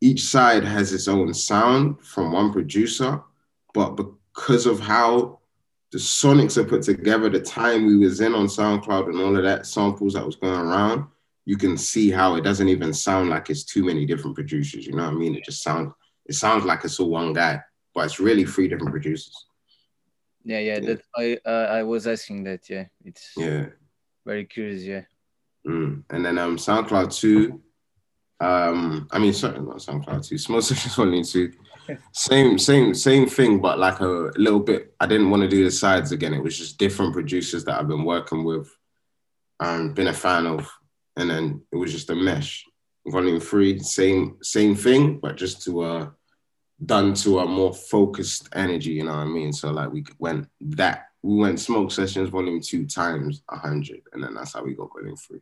each 0.00 0.24
side 0.24 0.64
has 0.64 0.92
its 0.92 1.06
own 1.06 1.32
sound 1.32 2.04
from 2.04 2.32
one 2.32 2.52
producer, 2.52 3.22
but 3.74 3.90
because 3.90 4.66
of 4.66 4.80
how 4.80 5.38
the 5.92 5.98
sonics 5.98 6.56
are 6.56 6.64
put 6.64 6.82
together, 6.82 7.28
the 7.28 7.40
time 7.40 7.86
we 7.86 7.96
was 7.96 8.20
in 8.20 8.34
on 8.34 8.46
SoundCloud 8.46 9.08
and 9.08 9.20
all 9.20 9.36
of 9.36 9.44
that 9.44 9.64
samples 9.64 10.14
that 10.14 10.26
was 10.26 10.36
going 10.36 10.58
around, 10.58 11.06
you 11.48 11.56
can 11.56 11.78
see 11.78 12.10
how 12.10 12.34
it 12.34 12.44
doesn't 12.44 12.68
even 12.68 12.92
sound 12.92 13.30
like 13.30 13.48
it's 13.48 13.64
too 13.64 13.82
many 13.82 14.04
different 14.04 14.34
producers. 14.34 14.86
You 14.86 14.92
know 14.94 15.04
what 15.04 15.14
I 15.14 15.16
mean? 15.16 15.34
It 15.34 15.44
just 15.44 15.62
sounds 15.62 15.90
it 16.26 16.34
sounds 16.34 16.66
like 16.66 16.84
it's 16.84 17.00
all 17.00 17.08
one 17.08 17.32
guy, 17.32 17.58
but 17.94 18.04
it's 18.04 18.20
really 18.20 18.44
three 18.44 18.68
different 18.68 18.92
producers. 18.92 19.34
Yeah, 20.44 20.58
yeah. 20.58 20.80
That 20.80 21.00
I 21.16 21.38
uh, 21.46 21.68
I 21.78 21.82
was 21.84 22.06
asking 22.06 22.44
that. 22.44 22.68
Yeah, 22.68 22.84
it's 23.02 23.32
Yeah. 23.34 23.64
very 24.26 24.44
curious. 24.44 24.82
Yeah. 24.82 25.04
Mm. 25.66 26.04
And 26.10 26.22
then 26.22 26.36
um 26.36 26.58
SoundCloud 26.58 27.18
two, 27.18 27.62
um, 28.40 29.08
I 29.10 29.18
mean 29.18 29.32
sorry, 29.32 29.58
not 29.60 29.78
SoundCloud 29.78 30.28
two, 30.28 30.36
Smoke 30.36 30.62
Sessions 30.64 30.96
Volume 30.96 31.24
two. 31.24 31.50
Same, 32.12 32.58
same, 32.58 32.92
same 32.92 33.26
thing, 33.26 33.58
but 33.62 33.78
like 33.78 34.00
a 34.00 34.30
little 34.36 34.60
bit. 34.60 34.94
I 35.00 35.06
didn't 35.06 35.30
want 35.30 35.42
to 35.44 35.48
do 35.48 35.64
the 35.64 35.70
sides 35.70 36.12
again. 36.12 36.34
It 36.34 36.42
was 36.42 36.58
just 36.58 36.76
different 36.76 37.14
producers 37.14 37.64
that 37.64 37.80
I've 37.80 37.88
been 37.88 38.04
working 38.04 38.44
with 38.44 38.68
and 39.60 39.94
been 39.94 40.08
a 40.08 40.12
fan 40.26 40.46
of. 40.46 40.70
And 41.18 41.28
then 41.30 41.44
it 41.72 41.76
was 41.76 41.92
just 41.92 42.10
a 42.10 42.14
mesh. 42.14 42.64
Volume 43.06 43.40
three, 43.40 43.78
same, 43.80 44.36
same 44.42 44.74
thing, 44.74 45.18
but 45.18 45.36
just 45.36 45.62
to 45.64 45.70
uh 45.82 46.06
done 46.84 47.12
to 47.12 47.40
a 47.40 47.46
more 47.46 47.74
focused 47.74 48.48
energy, 48.54 48.92
you 48.92 49.04
know 49.04 49.10
what 49.10 49.26
I 49.26 49.36
mean? 49.38 49.52
So 49.52 49.70
like 49.78 49.90
we 49.92 50.04
went 50.18 50.46
that 50.60 50.98
we 51.22 51.34
went 51.44 51.58
smoke 51.58 51.90
sessions 51.90 52.28
volume 52.30 52.60
two 52.60 52.86
times 52.86 53.42
a 53.50 53.56
hundred, 53.56 54.02
and 54.12 54.22
then 54.22 54.34
that's 54.34 54.52
how 54.54 54.62
we 54.62 54.74
got 54.74 54.92
volume 54.94 55.16
three. 55.16 55.40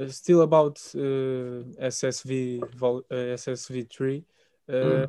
Uh, 0.00 0.08
still 0.08 0.40
about 0.42 0.76
uh, 0.94 1.62
SSV 1.96 2.74
vol- 2.74 3.06
uh, 3.10 3.36
SSV 3.42 3.88
three. 3.96 4.24
Uh, 4.68 5.06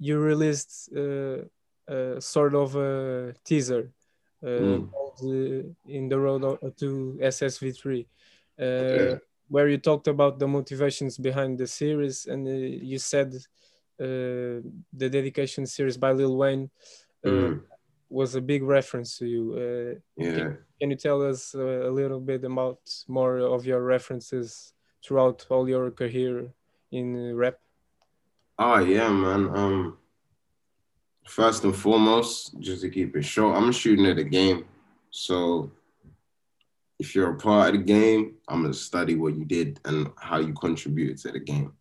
You 0.00 0.18
released 0.18 0.90
uh, 0.96 1.40
a 1.88 2.20
sort 2.20 2.54
of 2.54 2.76
a 2.76 3.34
teaser 3.44 3.90
Mm. 4.42 4.88
uh, 5.22 5.62
in 5.86 6.08
the 6.08 6.18
road 6.18 6.42
to 6.78 7.18
SSV 7.20 7.72
three, 7.76 8.06
uh, 8.60 8.64
Yeah. 8.64 9.18
where 9.48 9.68
you 9.68 9.78
talked 9.78 10.08
about 10.08 10.38
the 10.38 10.46
motivations 10.46 11.18
behind 11.18 11.58
the 11.58 11.66
series, 11.66 12.26
and 12.26 12.46
uh, 12.46 12.50
you 12.50 12.98
said 12.98 13.34
uh, 14.00 14.62
the 14.92 15.08
dedication 15.10 15.66
series 15.66 15.96
by 15.96 16.12
Lil 16.12 16.36
Wayne 16.36 16.70
uh, 17.24 17.28
Mm. 17.28 17.60
was 18.08 18.34
a 18.36 18.40
big 18.40 18.62
reference 18.62 19.18
to 19.18 19.26
you. 19.26 19.52
Uh, 19.54 19.94
Yeah. 20.16 20.54
can 20.80 20.90
you 20.90 20.96
tell 20.96 21.20
us 21.22 21.54
uh, 21.54 21.88
a 21.88 21.90
little 21.90 22.20
bit 22.20 22.44
about 22.44 22.78
more 23.08 23.38
of 23.38 23.66
your 23.66 23.82
references 23.82 24.72
throughout 25.04 25.46
all 25.50 25.68
your 25.68 25.90
career 25.90 26.52
in 26.92 27.30
uh, 27.30 27.34
rap? 27.34 27.58
Oh 28.58 28.78
yeah, 28.78 29.10
man. 29.10 29.48
Um, 29.56 29.98
first 31.28 31.64
and 31.64 31.76
foremost, 31.76 32.58
just 32.60 32.82
to 32.82 32.90
keep 32.90 33.16
it 33.16 33.22
short, 33.22 33.56
I'm 33.56 33.72
shooting 33.72 34.06
at 34.06 34.16
the 34.16 34.24
game. 34.24 34.64
So 35.10 35.70
if 36.98 37.14
you're 37.14 37.32
a 37.32 37.36
part 37.36 37.74
of 37.74 37.80
the 37.80 37.86
game, 37.86 38.34
I'm 38.48 38.62
gonna 38.62 38.74
study 38.74 39.14
what 39.14 39.36
you 39.36 39.44
did 39.44 39.80
and 39.84 40.10
how 40.16 40.38
you 40.38 40.52
contributed 40.54 41.18
to 41.18 41.32
the 41.32 41.40
game. 41.40 41.72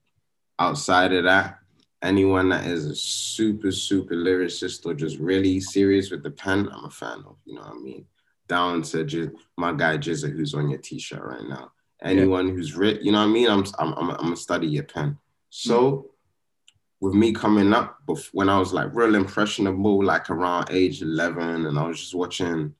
Outside 0.60 1.13
of 1.13 1.24
that, 1.24 1.60
anyone 2.01 2.50
that 2.50 2.66
is 2.66 2.86
a 2.86 2.96
super, 2.96 3.72
super 3.72 4.16
lyricist 4.16 4.86
or 4.86 4.94
just 4.94 5.18
really 5.18 5.60
serious 5.60 6.12
with 6.12 6.24
the 6.24 6.32
pen, 6.32 6.70
I'm 6.72 6.86
a 6.86 6.89
fan 6.89 7.24
of. 7.25 7.38
You 7.46 7.56
know 7.56 7.62
what 7.62 7.72
I 7.72 7.80
mean? 7.80 8.06
Down 8.48 8.82
to 8.84 9.04
just 9.04 9.32
my 9.58 9.74
guy 9.74 9.98
GZA, 9.98 10.32
who's 10.32 10.54
on 10.54 10.70
your 10.70 10.80
t-shirt 10.80 11.24
right 11.24 11.48
now. 11.48 11.72
Anyone 12.01 12.50
who's 12.50 12.75
writ, 12.75 13.01
you 13.01 13.12
know 13.12 13.20
what 13.20 13.30
I 13.30 13.34
mean? 13.34 13.50
I'm 13.50 13.63
I'm 13.80 13.94
I'm, 13.94 14.10
I'm 14.12 14.18
gonna 14.18 14.36
study 14.36 14.68
your 14.68 14.84
pen. 14.84 15.18
So 15.50 16.12
with 17.00 17.13
me 17.13 17.32
coming 17.32 17.74
up, 17.74 17.98
when 18.32 18.50
I 18.50 18.60
was 18.60 18.74
like 18.74 18.94
real 18.94 19.16
impressionable, 19.16 20.04
like 20.04 20.30
around 20.30 20.70
age 20.72 21.01
11, 21.01 21.66
and 21.66 21.77
I 21.77 21.88
was 21.88 22.00
just 22.00 22.16
watching 22.16 22.74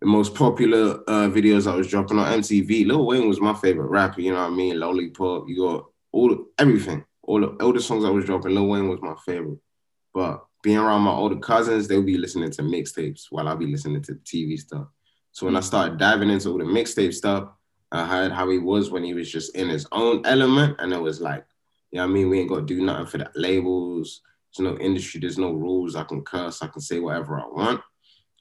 the 0.00 0.06
most 0.06 0.34
popular 0.34 1.02
uh, 1.06 1.28
videos 1.28 1.70
I 1.70 1.76
was 1.76 1.88
dropping 1.88 2.18
on 2.18 2.40
MTV. 2.40 2.86
Lil 2.86 3.06
Wayne 3.06 3.28
was 3.28 3.40
my 3.40 3.54
favorite 3.54 3.88
rapper, 3.88 4.20
you 4.20 4.32
know 4.32 4.40
what 4.40 4.52
I 4.52 4.54
mean? 4.54 4.80
Lollipop, 4.80 5.48
you 5.48 5.56
got 5.56 5.86
all 6.12 6.46
everything, 6.58 7.04
all 7.22 7.40
the, 7.40 7.48
all 7.64 7.72
the 7.72 7.80
songs 7.80 8.04
I 8.04 8.10
was 8.10 8.24
dropping. 8.24 8.54
Lil 8.54 8.66
Wayne 8.66 8.88
was 8.88 9.00
my 9.02 9.14
favorite. 9.24 9.58
But 10.12 10.44
being 10.62 10.78
around 10.78 11.02
my 11.02 11.12
older 11.12 11.38
cousins, 11.38 11.86
they'll 11.86 12.02
be 12.02 12.18
listening 12.18 12.50
to 12.52 12.62
mixtapes 12.62 13.26
while 13.30 13.48
I'll 13.48 13.56
be 13.56 13.66
listening 13.66 14.02
to 14.02 14.14
TV 14.14 14.58
stuff. 14.58 14.88
So 15.32 15.46
when 15.46 15.56
I 15.56 15.60
started 15.60 15.98
diving 15.98 16.30
into 16.30 16.50
all 16.50 16.58
the 16.58 16.64
mixtape 16.64 17.14
stuff, 17.14 17.48
I 17.92 18.06
heard 18.06 18.32
how 18.32 18.48
he 18.50 18.58
was 18.58 18.90
when 18.90 19.04
he 19.04 19.14
was 19.14 19.30
just 19.30 19.54
in 19.54 19.68
his 19.68 19.86
own 19.92 20.24
element, 20.24 20.76
and 20.80 20.92
it 20.92 21.00
was 21.00 21.20
like, 21.20 21.44
you 21.90 21.98
know 21.98 22.04
what 22.04 22.10
I 22.10 22.14
mean? 22.14 22.30
We 22.30 22.40
ain't 22.40 22.48
got 22.48 22.56
to 22.56 22.62
do 22.62 22.82
nothing 22.82 23.06
for 23.06 23.18
the 23.18 23.30
labels. 23.34 24.22
There's 24.56 24.64
no 24.64 24.78
industry. 24.78 25.20
There's 25.20 25.38
no 25.38 25.52
rules. 25.52 25.96
I 25.96 26.04
can 26.04 26.22
curse. 26.22 26.62
I 26.62 26.68
can 26.68 26.80
say 26.80 27.00
whatever 27.00 27.40
I 27.40 27.46
want. 27.46 27.80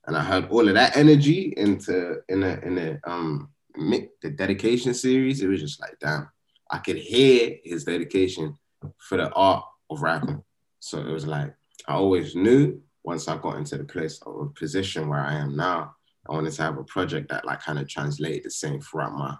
And 0.08 0.16
I 0.16 0.24
heard 0.24 0.50
all 0.50 0.68
of 0.68 0.74
that 0.76 0.96
energy 0.96 1.54
into 1.58 2.18
in 2.30 2.42
the 2.42 2.62
in 2.64 2.76
the 2.76 3.00
um 3.06 3.50
the 3.76 4.30
dedication 4.36 4.94
series. 4.94 5.42
It 5.42 5.48
was 5.48 5.62
just 5.62 5.80
like, 5.80 5.98
damn, 6.00 6.30
I 6.70 6.80
could 6.80 6.98
hear 6.98 7.58
his 7.64 7.84
dedication 7.84 8.56
for 8.98 9.18
the 9.18 9.32
art 9.34 9.66
of 9.90 10.02
rapping. 10.02 10.44
So 10.80 11.00
it 11.00 11.12
was 11.12 11.28
like 11.28 11.54
I 11.88 11.94
always 11.94 12.36
knew 12.36 12.82
once 13.04 13.28
I 13.28 13.38
got 13.38 13.58
into 13.58 13.78
the 13.78 13.84
place 13.84 14.20
or 14.26 14.52
position 14.56 15.10
where 15.10 15.22
I 15.22 15.36
am 15.36 15.56
now, 15.56 15.96
I 16.28 16.34
wanted 16.34 16.54
to 16.54 16.62
have 16.64 16.78
a 16.78 16.84
project 16.84 17.30
that 17.30 17.46
like 17.46 17.62
kind 17.62 17.80
of 17.80 17.88
translated 17.88 18.44
the 18.44 18.52
same 18.52 18.82
throughout 18.82 19.14
my 19.14 19.36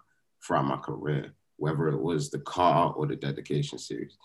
throughout 0.46 0.66
my 0.66 0.78
career 0.78 1.34
whether 1.60 1.90
it 1.90 2.02
was 2.02 2.30
the 2.30 2.40
car 2.40 2.94
or 2.94 3.06
the 3.08 3.16
dedication 3.16 3.78
series. 3.78 4.18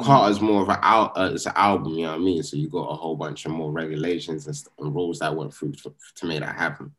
Car 0.00 0.30
is 0.30 0.40
more 0.40 0.62
of 0.62 0.68
an 0.68 0.78
out, 0.82 1.12
uh, 1.16 1.30
it's 1.32 1.46
an 1.46 1.52
album, 1.54 1.94
you 1.94 2.04
know 2.06 2.12
what 2.12 2.20
I 2.20 2.24
mean? 2.24 2.42
So 2.42 2.56
you 2.56 2.68
got 2.68 2.90
a 2.90 2.94
whole 2.96 3.14
bunch 3.14 3.44
of 3.44 3.52
more 3.52 3.70
regulations 3.70 4.46
and, 4.46 4.56
st- 4.56 4.72
and 4.78 4.94
rules 4.94 5.18
that 5.18 5.36
went 5.36 5.52
through 5.52 5.72
to, 5.72 5.94
to 6.16 6.26
make 6.26 6.40
that 6.40 6.56
happen. 6.56 6.92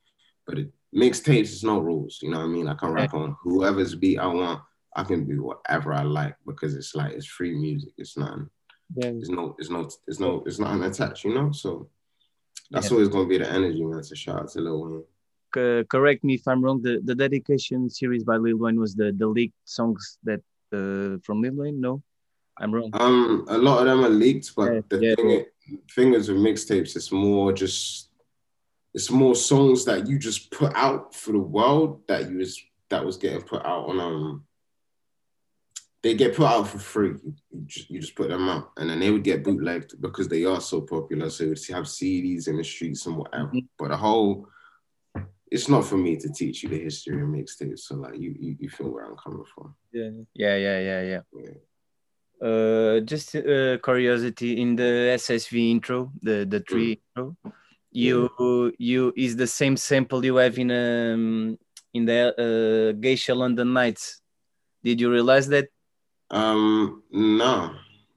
But 0.45 0.59
it, 0.59 0.69
mixtapes 0.95 1.51
is 1.51 1.63
no 1.63 1.79
rules, 1.79 2.19
you 2.21 2.29
know 2.29 2.37
what 2.37 2.45
I 2.45 2.47
mean? 2.47 2.67
I 2.67 2.75
can 2.75 2.91
rap 2.91 3.13
on 3.13 3.35
whoever's 3.41 3.95
beat 3.95 4.19
I 4.19 4.27
want. 4.27 4.61
I 4.95 5.03
can 5.03 5.25
do 5.25 5.41
whatever 5.41 5.91
I 5.93 6.03
like 6.03 6.35
because 6.45 6.75
it's 6.75 6.93
like 6.93 7.13
it's 7.13 7.25
free 7.25 7.55
music. 7.55 7.93
It's 7.97 8.15
nothing. 8.15 8.47
Yeah. 8.95 9.09
There's 9.11 9.29
no, 9.29 9.55
it's 9.57 9.71
no, 9.71 9.89
it's 10.07 10.19
no, 10.19 10.43
it's 10.45 10.59
nothing 10.59 10.83
attached, 10.83 11.23
you 11.23 11.33
know. 11.33 11.51
So 11.51 11.89
that's 12.69 12.87
Yeah. 12.91 12.93
always 12.93 13.09
gonna 13.09 13.27
be 13.27 13.39
the 13.39 13.49
energy, 13.49 13.83
man. 13.83 14.03
To 14.03 14.15
shout 14.15 14.39
out 14.41 14.49
to 14.49 14.61
Lil 14.61 14.83
Wayne. 14.83 15.03
C- 15.53 15.83
correct 15.89 16.23
me 16.23 16.35
if 16.35 16.47
I'm 16.47 16.63
wrong. 16.63 16.81
The 16.81 16.99
the 17.03 17.15
dedication 17.15 17.89
series 17.89 18.23
by 18.23 18.37
Lil 18.37 18.57
Wayne 18.57 18.79
was 18.79 18.95
the 18.95 19.11
the 19.11 19.27
leaked 19.27 19.57
songs 19.65 20.17
that 20.23 20.41
uh, 20.71 21.17
from 21.23 21.41
Lil 21.41 21.55
Wayne. 21.55 21.79
No, 21.81 22.01
I'm 22.59 22.73
wrong. 22.73 22.89
Um, 22.93 23.45
a 23.47 23.57
lot 23.57 23.79
of 23.81 23.85
them 23.85 24.03
are 24.05 24.09
leaked, 24.09 24.55
but 24.55 24.71
Yeah, 24.73 24.81
the 24.89 24.97
yeah, 25.01 25.15
thing, 25.15 25.45
thing 25.95 26.13
is 26.13 26.29
with 26.29 26.37
mixtapes, 26.37 26.95
it's 26.95 27.11
more 27.11 27.53
just 27.53 28.09
it's 28.93 29.09
more 29.09 29.35
songs 29.35 29.85
that 29.85 30.07
you 30.07 30.19
just 30.19 30.51
put 30.51 30.71
out 30.75 31.15
for 31.15 31.31
the 31.31 31.39
world 31.39 32.01
that 32.07 32.29
you 32.29 32.37
was 32.37 32.59
that 32.89 33.05
was 33.05 33.17
getting 33.17 33.41
put 33.41 33.65
out 33.65 33.89
on 33.89 33.99
um 33.99 34.45
they 36.03 36.13
get 36.15 36.35
put 36.35 36.45
out 36.45 36.67
for 36.67 36.79
free. 36.79 37.15
You, 37.23 37.33
you 37.51 37.61
just 37.65 37.89
you 37.89 37.99
just 38.01 38.15
put 38.15 38.29
them 38.29 38.49
out, 38.49 38.71
and 38.77 38.89
then 38.89 38.99
they 38.99 39.09
would 39.09 39.23
get 39.23 39.43
bootlegged 39.43 40.01
because 40.01 40.27
they 40.27 40.43
are 40.45 40.59
so 40.59 40.81
popular. 40.81 41.29
So 41.29 41.45
you'd 41.45 41.59
have 41.69 41.85
CDs 41.85 42.47
in 42.49 42.57
the 42.57 42.63
streets 42.63 43.05
and 43.05 43.15
whatever. 43.17 43.47
Mhm. 43.47 43.67
But 43.79 43.87
the 43.89 43.97
whole 43.97 44.47
it's 45.53 45.69
not 45.69 45.85
for 45.85 45.97
me 45.97 46.17
to 46.17 46.29
teach 46.29 46.63
you 46.63 46.69
the 46.69 46.79
history 46.79 47.21
of 47.21 47.27
mixtapes. 47.29 47.81
So 47.81 47.95
like 47.95 48.17
you 48.17 48.35
you, 48.39 48.55
you 48.59 48.69
feel 48.69 48.89
where 48.89 49.05
I'm 49.05 49.15
coming 49.15 49.45
from. 49.53 49.75
Yeah. 49.93 50.09
Yeah, 50.33 50.55
yeah, 50.55 50.79
yeah, 50.89 51.01
yeah. 51.11 51.21
Yeah. 51.43 51.57
Uh, 52.47 52.99
just 53.01 53.35
uh, 53.35 53.77
curiosity 53.77 54.59
in 54.59 54.75
the 54.75 54.91
SSV 55.23 55.53
intro, 55.71 56.11
the 56.23 56.45
the 56.49 56.59
tree 56.59 56.99
intro, 57.15 57.37
you 57.91 58.73
you 58.79 59.13
is 59.15 59.35
the 59.35 59.47
same 59.47 59.77
sample 59.77 60.25
you 60.25 60.37
have 60.37 60.57
in 60.57 60.71
um 60.71 61.57
in 61.93 62.05
the 62.05 62.19
uh, 62.45 62.99
Geisha 62.99 63.35
London 63.35 63.71
Nights. 63.71 64.21
Did 64.83 64.99
you 64.99 65.11
realize 65.11 65.47
that? 65.49 65.67
Um, 66.31 67.03
no, 67.11 67.75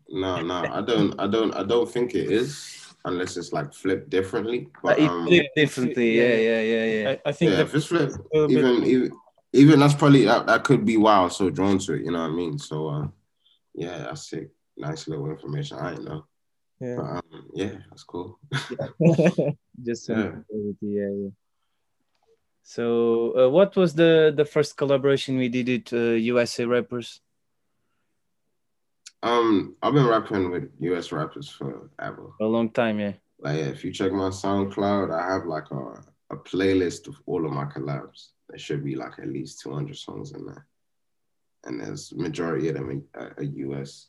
no, 0.09 0.41
no. 0.41 0.65
I 0.73 0.81
don't, 0.81 1.15
I 1.21 1.27
don't, 1.27 1.53
I 1.55 1.63
don't 1.63 1.89
think 1.89 2.15
it 2.15 2.31
is 2.31 2.86
unless 3.07 3.37
it's 3.37 3.53
like 3.53 3.73
flipped 3.73 4.11
differently. 4.11 4.69
But 4.83 5.01
um, 5.01 5.27
did 5.27 5.47
differently. 5.57 6.19
Yeah, 6.19 6.37
yeah, 6.37 6.61
yeah, 6.61 6.85
yeah. 6.85 7.11
I, 7.25 7.29
I 7.31 7.33
think 7.33 7.53
yeah, 7.53 7.61
if 7.63 7.75
it's 7.75 7.87
flipped, 7.87 8.17
a 8.17 8.19
little 8.39 8.49
bit- 8.49 8.59
even, 8.59 8.85
even, 8.85 9.13
even 9.53 9.81
that's 9.81 9.95
probably 9.95 10.25
that, 10.25 10.47
that 10.47 10.65
could 10.65 10.85
be 10.85 10.97
why 10.99 11.17
I 11.17 11.25
was 11.25 11.37
so 11.37 11.49
drawn 11.51 11.79
to 11.79 11.95
it. 11.95 12.05
You 12.05 12.11
know 12.11 12.21
what 12.21 12.31
I 12.31 12.35
mean? 12.35 12.59
So, 12.59 12.89
uh, 12.89 13.09
yeah, 13.75 13.99
that's 13.99 14.29
sick. 14.29 14.51
Nice 14.77 15.09
little 15.09 15.31
information. 15.31 15.79
I 15.79 15.91
didn't 15.91 16.05
know. 16.05 16.27
yeah. 16.81 16.97
But, 16.97 17.05
um, 17.05 17.49
yeah, 17.55 17.73
that's 17.89 18.03
cool. 18.05 18.39
just 19.83 20.05
some 20.07 20.19
Yeah. 20.19 20.33
curiosity, 20.51 20.77
yeah, 20.83 21.11
yeah. 21.23 21.29
So, 22.63 22.85
uh, 23.39 23.49
what 23.49 23.77
was 23.77 23.95
the 23.95 24.33
the 24.37 24.45
first 24.45 24.77
collaboration 24.77 25.37
we 25.39 25.49
did 25.49 25.69
with 25.69 25.93
uh, 25.93 26.19
USA 26.35 26.65
rappers? 26.67 27.21
Um, 29.27 29.75
I've 29.83 29.93
been 29.93 30.07
rapping 30.07 30.51
with 30.51 30.71
US 30.81 31.11
rappers 31.11 31.49
forever. 31.49 32.31
A 32.41 32.45
long 32.45 32.71
time, 32.71 33.01
yeah. 33.01 33.15
Like, 33.41 33.59
yeah, 33.59 33.65
if 33.67 33.85
you 33.85 33.93
check 33.93 34.13
my 34.13 34.29
SoundCloud, 34.29 35.13
I 35.13 35.33
have 35.33 35.47
like 35.47 35.69
a, 35.73 36.01
a 36.31 36.37
playlist 36.37 37.09
of 37.09 37.17
all 37.27 37.45
of 37.45 37.53
my 37.53 37.65
collabs. 37.65 38.29
There 38.49 38.59
should 38.59 38.85
be 38.85 38.95
like 38.95 39.19
at 39.19 39.29
least 39.29 39.61
200 39.63 39.97
songs 39.97 40.33
in 40.33 40.47
there. 40.47 40.67
And 41.65 41.81
there's 41.81 42.15
majority 42.15 42.69
of 42.69 42.75
them 42.77 43.03
are, 43.15 43.43
US. 43.43 44.09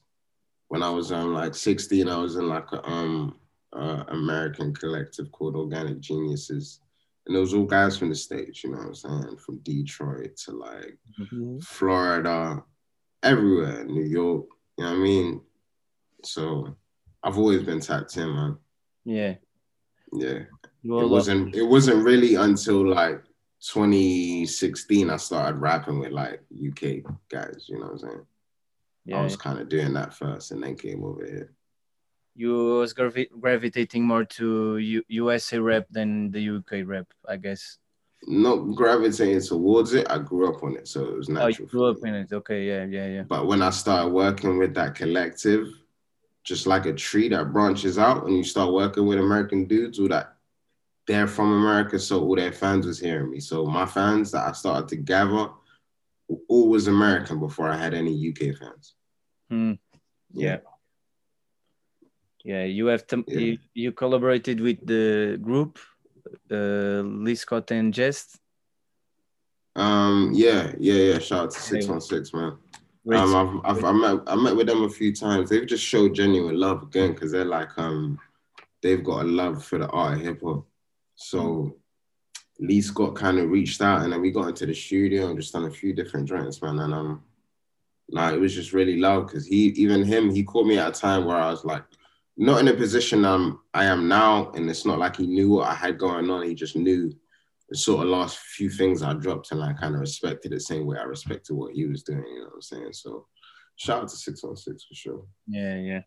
When 0.68 0.84
I 0.84 0.90
was 0.92 1.12
um 1.12 1.34
like 1.34 1.56
16, 1.56 2.08
I 2.08 2.18
was 2.18 2.36
in 2.36 2.48
like 2.48 2.72
a 2.72 2.88
um 2.88 3.38
uh, 3.74 4.04
American 4.10 4.74
collective 4.74 5.32
called 5.32 5.56
Organic 5.56 6.00
Geniuses. 6.00 6.82
And 7.26 7.36
it 7.36 7.40
was 7.40 7.54
all 7.56 7.66
guys 7.66 7.98
from 7.98 8.10
the 8.10 8.16
States, 8.16 8.64
you 8.64 8.70
know 8.72 8.78
what 8.78 8.88
I'm 8.88 8.96
saying? 8.96 9.38
From 9.38 9.58
Detroit 9.60 10.38
to 10.46 10.52
like 10.52 10.98
Mhm. 11.20 11.64
Florida, 11.64 12.64
everywhere, 13.24 13.84
New 13.86 14.06
York, 14.06 14.46
you 14.78 14.84
know 14.84 14.92
what 14.92 14.98
I 14.98 15.00
mean? 15.02 15.42
So 16.24 16.76
I've 17.24 17.38
always 17.38 17.64
been 17.64 17.80
tapped 17.80 18.16
in, 18.18 18.34
man. 18.34 18.58
Yeah. 19.06 19.36
Yeah. 20.14 20.40
It 20.84 21.10
wasn't 21.10 21.56
it 21.56 21.64
wasn't 21.64 22.06
really 22.06 22.36
until 22.36 22.88
like 22.88 23.24
2016 23.62 25.10
I 25.10 25.18
started 25.18 25.58
rapping 25.60 26.00
with 26.00 26.12
like 26.12 26.42
UK 26.52 27.04
guys, 27.30 27.66
you 27.68 27.80
know 27.80 27.86
what 27.86 27.92
I'm 27.94 27.98
saying? 28.00 28.26
yeah. 29.06 29.18
I 29.20 29.24
was 29.24 29.36
kind 29.36 29.60
of 29.60 29.70
doing 29.70 29.94
that 29.94 30.14
first 30.14 30.52
and 30.52 30.62
then 30.64 30.76
came 30.76 31.04
over 31.04 31.26
here. 31.26 31.54
you 32.36 32.54
was 32.80 32.94
gravi- 32.94 33.32
gravitating 33.40 34.04
more 34.06 34.24
to 34.26 34.78
U- 34.78 35.04
USA 35.08 35.58
rap 35.60 35.86
than 35.90 36.30
the 36.32 36.58
UK 36.58 36.86
rap, 36.86 37.08
I 37.28 37.38
guess. 37.38 37.80
Not 38.26 38.76
gravitating 38.76 39.42
towards 39.42 39.94
it, 39.94 40.08
I 40.10 40.18
grew 40.18 40.50
up 40.54 40.64
on 40.64 40.76
it, 40.76 40.88
so 40.88 41.06
it 41.06 41.16
was 41.18 41.30
Oh, 41.30 41.34
natural. 41.34 41.54
you 41.60 41.66
grew 41.68 41.86
up 41.86 41.98
in 42.04 42.16
it. 42.16 42.34
Okay, 42.34 42.66
yeah, 42.68 42.86
yeah, 42.86 43.08
yeah. 43.08 43.24
But 43.24 43.46
when 43.48 43.62
I 43.62 43.70
started 43.70 44.12
working 44.12 44.58
with 44.58 44.74
that 44.74 44.96
collective, 44.96 45.68
just 46.44 46.66
like 46.66 46.86
a 46.88 46.94
tree 46.94 47.30
that 47.30 47.54
branches 47.54 47.98
out 47.98 48.26
and 48.26 48.36
you 48.36 48.44
start 48.44 48.74
working 48.74 49.06
with 49.06 49.20
American 49.20 49.66
dudes 49.66 49.98
who 49.98 50.08
that 50.10 50.36
they're 51.06 51.28
from 51.28 51.52
America, 51.54 52.00
so 52.00 52.22
all 52.22 52.36
their 52.36 52.52
fans 52.52 52.86
was 52.86 53.00
hearing 53.00 53.30
me. 53.30 53.40
So 53.40 53.66
my 53.66 53.86
fans 53.86 54.32
that 54.32 54.48
I 54.48 54.52
started 54.54 54.90
to 54.90 54.96
gather 54.98 55.50
were 56.28 56.38
always 56.50 56.88
American 56.88 57.40
before 57.40 57.70
I 57.70 57.78
had 57.78 57.94
any 57.94 58.12
UK 58.30 58.58
fans. 58.58 58.96
Hmm. 59.50 59.74
Yeah. 60.34 60.58
Yeah, 62.44 62.64
you 62.64 62.88
have 62.88 63.06
to, 63.08 63.24
Yeah. 63.28 63.40
you, 63.40 63.58
you 63.74 63.92
collaborated 63.92 64.60
with 64.62 64.86
the 64.86 65.38
group, 65.42 65.80
uh, 66.52 67.02
Lee 67.02 67.36
Scott 67.36 67.72
and 67.72 67.94
Jest. 67.94 68.40
Um, 69.76 70.32
yeah, 70.34 70.72
yeah, 70.80 71.14
yeah. 71.14 71.20
Shout 71.20 71.46
out 71.46 71.52
to 71.52 71.60
six 71.60 71.88
one 71.88 72.02
six, 72.02 72.34
man. 72.34 72.58
Um, 73.14 73.64
I've, 73.64 73.78
I've 73.78 73.84
I 73.86 73.92
met 73.92 74.24
I 74.28 74.36
met 74.36 74.56
with 74.56 74.68
them 74.68 74.84
a 74.84 74.90
few 74.90 75.14
times. 75.14 75.50
They've 75.50 75.66
just 75.66 75.84
showed 75.84 76.16
genuine 76.16 76.60
love 76.60 76.84
again 76.84 77.14
because 77.14 77.32
they're 77.32 77.46
like 77.46 77.78
um, 77.78 78.20
they've 78.82 79.04
got 79.04 79.22
a 79.22 79.28
love 79.28 79.64
for 79.64 79.78
the 79.78 79.88
art 79.88 80.18
of 80.18 80.22
hip 80.22 80.42
hop. 80.44 80.66
So 81.16 81.76
Lee 82.60 82.82
Scott 82.82 83.16
kind 83.16 83.40
of 83.40 83.50
reached 83.50 83.82
out, 83.82 84.02
and 84.02 84.12
then 84.12 84.22
we 84.22 84.32
got 84.32 84.50
into 84.50 84.66
the 84.66 84.74
studio 84.74 85.28
and 85.28 85.40
just 85.40 85.54
done 85.54 85.66
a 85.66 85.72
few 85.72 85.94
different 85.94 86.28
joints, 86.28 86.62
man. 86.62 86.80
And 86.80 86.94
um, 86.94 87.24
like 88.10 88.34
it 88.34 88.40
was 88.40 88.54
just 88.54 88.74
really 88.74 88.98
love 88.98 89.28
because 89.28 89.46
he 89.46 89.68
even 89.76 90.04
him 90.04 90.34
he 90.34 90.44
caught 90.44 90.66
me 90.66 90.78
at 90.78 90.96
a 90.96 91.00
time 91.00 91.26
where 91.26 91.38
I 91.38 91.50
was 91.50 91.66
like 91.66 91.84
not 92.38 92.60
in 92.62 92.68
a 92.68 92.74
position 92.74 93.26
I'm 93.26 93.60
I 93.74 93.86
am 93.86 94.08
now, 94.08 94.52
and 94.52 94.70
it's 94.70 94.86
not 94.86 95.00
like 95.00 95.16
he 95.18 95.28
knew 95.28 95.50
what 95.50 95.68
I 95.68 95.74
had 95.74 95.98
going 95.98 96.30
on. 96.30 96.44
He 96.48 96.54
just 96.56 96.76
knew 96.76 97.12
the 97.70 97.78
sort 97.78 98.04
of 98.04 98.10
last 98.10 98.38
few 98.38 98.70
things 98.70 99.02
I 99.04 99.14
dropped, 99.14 99.52
and 99.52 99.62
I 99.64 99.74
kind 99.74 99.96
of 99.96 100.02
respected 100.02 100.52
the 100.52 100.60
same 100.60 100.86
way 100.86 100.98
I 100.98 101.04
respected 101.04 101.54
what 101.56 101.74
he 101.74 101.86
was 101.86 102.04
doing. 102.04 102.24
You 102.28 102.40
know 102.42 102.46
what 102.46 102.54
I'm 102.56 102.62
saying? 102.62 102.94
So 102.94 103.26
shout 103.76 104.04
out 104.04 104.10
to 104.10 104.16
six 104.16 104.44
on 104.44 104.56
six 104.56 104.86
for 104.86 104.96
sure. 104.96 105.26
yeah, 105.48 105.76
yeah. 105.76 106.02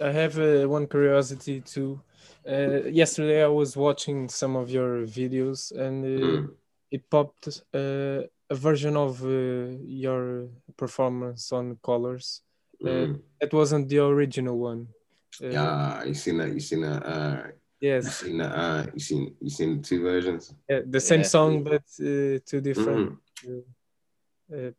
I 0.00 0.10
have 0.10 0.38
uh, 0.38 0.68
one 0.68 0.86
curiosity 0.86 1.60
too. 1.60 2.00
Uh, 2.48 2.84
yesterday 2.84 3.44
I 3.44 3.48
was 3.48 3.76
watching 3.76 4.28
some 4.28 4.56
of 4.56 4.70
your 4.70 5.06
videos 5.06 5.70
and 5.72 6.04
uh, 6.04 6.26
Mm. 6.26 6.48
it 6.90 7.08
popped 7.10 7.48
uh, 7.74 8.22
a 8.50 8.54
version 8.54 8.96
of 8.96 9.22
uh, 9.22 9.76
your 9.86 10.48
performance 10.76 11.52
on 11.52 11.78
Colors. 11.84 12.42
Uh, 12.84 12.88
Mm. 12.88 13.20
That 13.40 13.52
wasn't 13.52 13.88
the 13.88 13.98
original 13.98 14.58
one. 14.58 14.88
Uh, 15.42 15.48
Yeah, 15.48 16.04
you 16.04 16.14
seen 16.14 16.38
that? 16.38 16.52
You 16.52 16.60
seen 16.60 16.80
that? 16.82 17.02
Uh, 17.04 17.46
you 17.46 17.52
Yes, 17.88 18.18
seen 18.20 18.38
that? 18.38 18.52
Uh, 18.54 18.86
you 18.94 19.00
seen 19.00 19.34
you 19.40 19.50
seen 19.50 19.76
the 19.76 19.82
two 19.82 20.02
versions? 20.02 20.54
uh, 20.70 20.80
the 20.90 21.00
same 21.00 21.20
Yeah. 21.20 21.28
song 21.28 21.64
but 21.64 21.82
uh, 22.00 22.38
two 22.46 22.60
different, 22.60 23.18
Mm. 23.44 23.64
uh, 24.54 24.70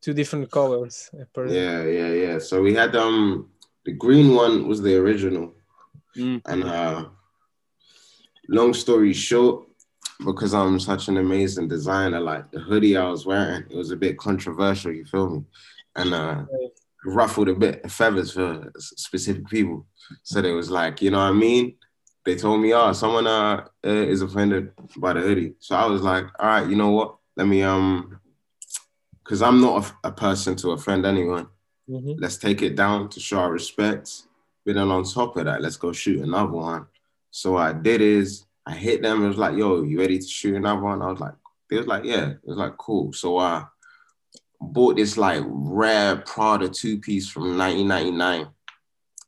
two 0.00 0.14
different 0.14 0.50
colors. 0.50 1.10
apparently. 1.20 1.56
Yeah, 1.60 1.84
yeah, 1.84 2.12
yeah. 2.24 2.38
So 2.38 2.62
we 2.62 2.74
had 2.74 2.96
um 2.96 3.50
the 3.84 3.92
green 3.92 4.34
one 4.34 4.66
was 4.68 4.80
the 4.82 4.96
original, 4.96 5.54
Mm. 6.16 6.40
and 6.46 6.64
uh, 6.64 7.04
long 8.48 8.74
story 8.74 9.12
short, 9.12 9.66
because 10.24 10.52
I'm 10.54 10.80
such 10.80 11.08
an 11.08 11.16
amazing 11.18 11.68
designer, 11.68 12.20
like 12.20 12.50
the 12.50 12.60
hoodie 12.60 12.96
I 12.96 13.08
was 13.10 13.24
wearing, 13.26 13.64
it 13.70 13.76
was 13.76 13.90
a 13.92 13.96
bit 13.96 14.16
controversial. 14.18 14.92
You 14.92 15.04
feel 15.04 15.30
me? 15.30 15.44
And 15.94 16.12
uh, 16.14 16.44
ruffled 17.04 17.48
a 17.48 17.54
bit 17.54 17.84
of 17.84 17.92
feathers 17.92 18.32
for 18.32 18.72
specific 18.78 19.46
people. 19.48 19.86
So 20.22 20.40
they 20.40 20.52
was 20.52 20.70
like, 20.70 21.02
you 21.02 21.10
know 21.10 21.18
what 21.18 21.30
I 21.30 21.32
mean? 21.32 21.76
They 22.24 22.36
told 22.36 22.60
me, 22.60 22.74
oh, 22.74 22.92
someone 22.92 23.26
uh, 23.26 23.64
uh 23.84 23.88
is 23.88 24.22
offended 24.22 24.72
by 24.96 25.12
the 25.14 25.20
hoodie. 25.20 25.54
So 25.60 25.76
I 25.76 25.86
was 25.86 26.02
like, 26.02 26.26
all 26.38 26.46
right, 26.46 26.68
you 26.68 26.76
know 26.76 26.90
what? 26.90 27.16
Let 27.36 27.46
me 27.46 27.62
um, 27.62 28.18
because 29.22 29.42
I'm 29.42 29.60
not 29.60 29.92
a, 30.04 30.08
a 30.08 30.12
person 30.12 30.56
to 30.56 30.70
offend 30.70 31.06
anyone. 31.06 31.48
Mhm. 31.88 32.16
Let's 32.18 32.36
take 32.36 32.62
it 32.62 32.76
down 32.76 33.08
to 33.10 33.20
show 33.20 33.38
our 33.38 33.52
respect. 33.52 34.22
But 34.64 34.74
then 34.74 34.90
on 34.90 35.04
top 35.04 35.36
of 35.36 35.44
that, 35.46 35.62
let's 35.62 35.76
go 35.76 35.92
shoot 35.92 36.22
another 36.22 36.52
one. 36.52 36.86
So 37.30 37.52
what 37.52 37.62
I 37.62 37.72
did 37.72 38.00
is 38.00 38.44
I 38.66 38.74
hit 38.74 39.02
them. 39.02 39.24
It 39.24 39.28
was 39.28 39.38
like, 39.38 39.56
yo, 39.56 39.82
you 39.82 39.98
ready 39.98 40.18
to 40.18 40.26
shoot 40.26 40.56
another 40.56 40.82
one? 40.82 41.00
I 41.00 41.10
was 41.10 41.20
like, 41.20 41.34
they 41.70 41.76
was 41.78 41.86
like, 41.86 42.04
yeah. 42.04 42.30
It 42.30 42.40
was 42.44 42.58
like, 42.58 42.76
cool. 42.76 43.12
So 43.12 43.38
I 43.38 43.64
bought 44.60 44.96
this 44.96 45.16
like 45.16 45.42
rare 45.46 46.16
Prada 46.16 46.68
two 46.68 46.98
piece 46.98 47.28
from 47.28 47.56
1999. 47.56 48.48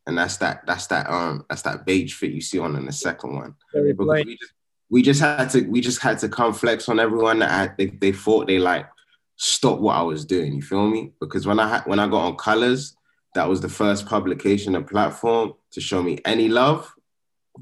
And 0.06 0.18
that's 0.18 0.38
that, 0.38 0.66
that's 0.66 0.86
that, 0.88 1.08
um, 1.08 1.44
that's 1.48 1.62
that 1.62 1.84
beige 1.84 2.14
fit 2.14 2.32
you 2.32 2.40
see 2.40 2.58
on 2.58 2.74
in 2.74 2.86
the 2.86 2.92
second 2.92 3.36
one 3.36 3.54
Very 3.72 3.92
because 3.92 4.24
we 4.24 4.36
just, 4.36 4.52
we 4.90 5.02
just 5.02 5.20
had 5.20 5.50
to 5.50 5.60
we 5.68 5.80
just 5.80 6.00
had 6.00 6.18
to 6.18 6.28
come 6.28 6.52
flex 6.52 6.88
on 6.88 6.98
everyone 6.98 7.38
that 7.40 7.50
I, 7.70 7.74
they, 7.78 7.86
they 7.86 8.12
thought 8.12 8.48
they 8.48 8.58
like 8.58 8.88
stopped 9.36 9.80
what 9.80 9.96
I 9.96 10.02
was 10.02 10.24
doing. 10.24 10.54
You 10.54 10.62
feel 10.62 10.88
me? 10.88 11.12
Because 11.20 11.46
when 11.46 11.60
I 11.60 11.68
had 11.68 11.82
when 11.82 12.00
I 12.00 12.08
got 12.08 12.26
on 12.26 12.36
Colors, 12.36 12.96
that 13.34 13.48
was 13.48 13.60
the 13.60 13.68
first 13.68 14.06
publication 14.06 14.74
and 14.74 14.86
platform 14.86 15.54
to 15.72 15.80
show 15.80 16.02
me 16.02 16.18
any 16.24 16.48
love 16.48 16.92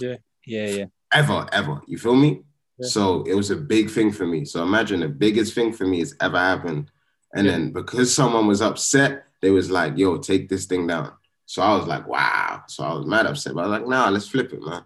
Yeah, 0.00 0.16
Yeah, 0.46 0.66
yeah. 0.66 0.84
ever, 1.12 1.46
ever. 1.52 1.82
You 1.86 1.98
feel 1.98 2.16
me? 2.16 2.42
Yeah. 2.78 2.88
So 2.88 3.22
it 3.24 3.34
was 3.34 3.50
a 3.50 3.56
big 3.56 3.90
thing 3.90 4.10
for 4.10 4.26
me. 4.26 4.44
So 4.44 4.62
imagine 4.62 5.00
the 5.00 5.08
biggest 5.08 5.54
thing 5.54 5.72
for 5.72 5.86
me 5.86 5.98
has 5.98 6.14
ever 6.20 6.38
happened. 6.38 6.90
And 7.34 7.46
Yeah. 7.46 7.52
then 7.52 7.72
because 7.72 8.14
someone 8.14 8.46
was 8.46 8.62
upset, 8.62 9.24
they 9.40 9.50
was 9.50 9.70
like, 9.70 9.96
yo, 9.96 10.18
take 10.18 10.48
this 10.48 10.66
thing 10.66 10.86
down. 10.86 11.12
So 11.46 11.62
I 11.62 11.76
was 11.76 11.86
like, 11.86 12.06
wow. 12.06 12.62
So 12.68 12.84
I 12.84 12.94
was 12.94 13.06
mad 13.06 13.26
upset. 13.26 13.54
But 13.54 13.64
I 13.64 13.68
was 13.68 13.80
like, 13.80 13.88
nah, 13.88 14.08
let's 14.08 14.28
flip 14.28 14.52
it, 14.52 14.62
man. 14.62 14.84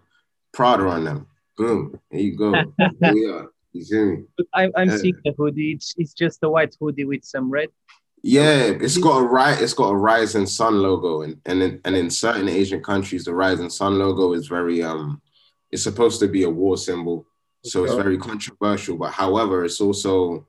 Prada 0.53 0.87
on 0.87 1.03
them. 1.05 1.27
Boom. 1.57 1.99
Here 2.11 2.21
you 2.21 2.37
go. 2.37 2.73
We 2.99 3.29
are. 3.29 3.51
You 3.73 3.83
see 3.83 4.03
me? 4.03 4.23
I, 4.53 4.69
I'm 4.75 4.89
Uh, 4.89 4.97
seeing 4.97 5.19
the 5.25 5.33
hoodie. 5.37 5.71
It's, 5.73 5.93
it's 5.97 6.13
just 6.13 6.43
a 6.43 6.49
white 6.49 6.75
hoodie 6.79 7.05
with 7.05 7.23
some 7.23 7.49
red. 7.49 7.69
Yeah, 8.21 8.71
it's 8.79 8.97
got 8.97 9.17
a 9.17 9.23
right. 9.25 9.61
It's 9.61 9.73
got 9.73 9.89
a 9.89 9.95
rising 9.97 10.45
sun 10.45 10.81
logo, 10.81 11.23
and 11.23 11.41
and 11.45 11.61
in, 11.61 11.81
and 11.83 11.95
in 11.95 12.09
certain 12.09 12.47
Asian 12.47 12.81
countries, 12.81 13.25
the 13.25 13.35
rising 13.35 13.69
sun 13.69 13.99
logo 13.99 14.31
is 14.31 14.47
very 14.47 14.81
um, 14.81 15.21
it's 15.71 15.83
supposed 15.83 16.21
to 16.21 16.27
be 16.29 16.43
a 16.43 16.49
war 16.49 16.77
symbol, 16.77 17.27
so 17.65 17.83
it's 17.83 17.95
very 17.95 18.17
controversial. 18.17 18.95
But 18.95 19.11
however, 19.11 19.65
it's 19.65 19.81
also 19.81 20.47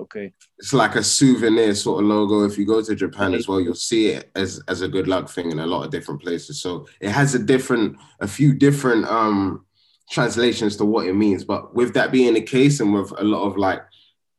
Okay. 0.00 0.32
it's 0.58 0.72
like 0.72 0.94
a 0.94 1.02
souvenir 1.02 1.74
sort 1.74 2.02
of 2.02 2.08
logo. 2.08 2.44
If 2.44 2.56
you 2.56 2.64
go 2.64 2.82
to 2.82 2.94
Japan 2.94 3.34
as 3.34 3.46
well, 3.46 3.60
you'll 3.60 3.74
see 3.74 4.08
it 4.08 4.30
as 4.34 4.62
as 4.68 4.82
a 4.82 4.88
good 4.88 5.08
luck 5.08 5.28
thing 5.28 5.50
in 5.50 5.58
a 5.58 5.66
lot 5.66 5.84
of 5.84 5.90
different 5.90 6.22
places. 6.22 6.60
So 6.60 6.86
it 7.00 7.10
has 7.10 7.34
a 7.34 7.38
different, 7.38 7.96
a 8.20 8.26
few 8.28 8.54
different 8.54 9.04
um 9.06 9.66
translations 10.10 10.76
to 10.76 10.84
what 10.84 11.06
it 11.06 11.14
means. 11.14 11.44
But 11.44 11.74
with 11.74 11.94
that 11.94 12.12
being 12.12 12.34
the 12.34 12.42
case, 12.42 12.80
and 12.80 12.92
with 12.92 13.12
a 13.18 13.24
lot 13.24 13.44
of 13.44 13.56
like 13.56 13.82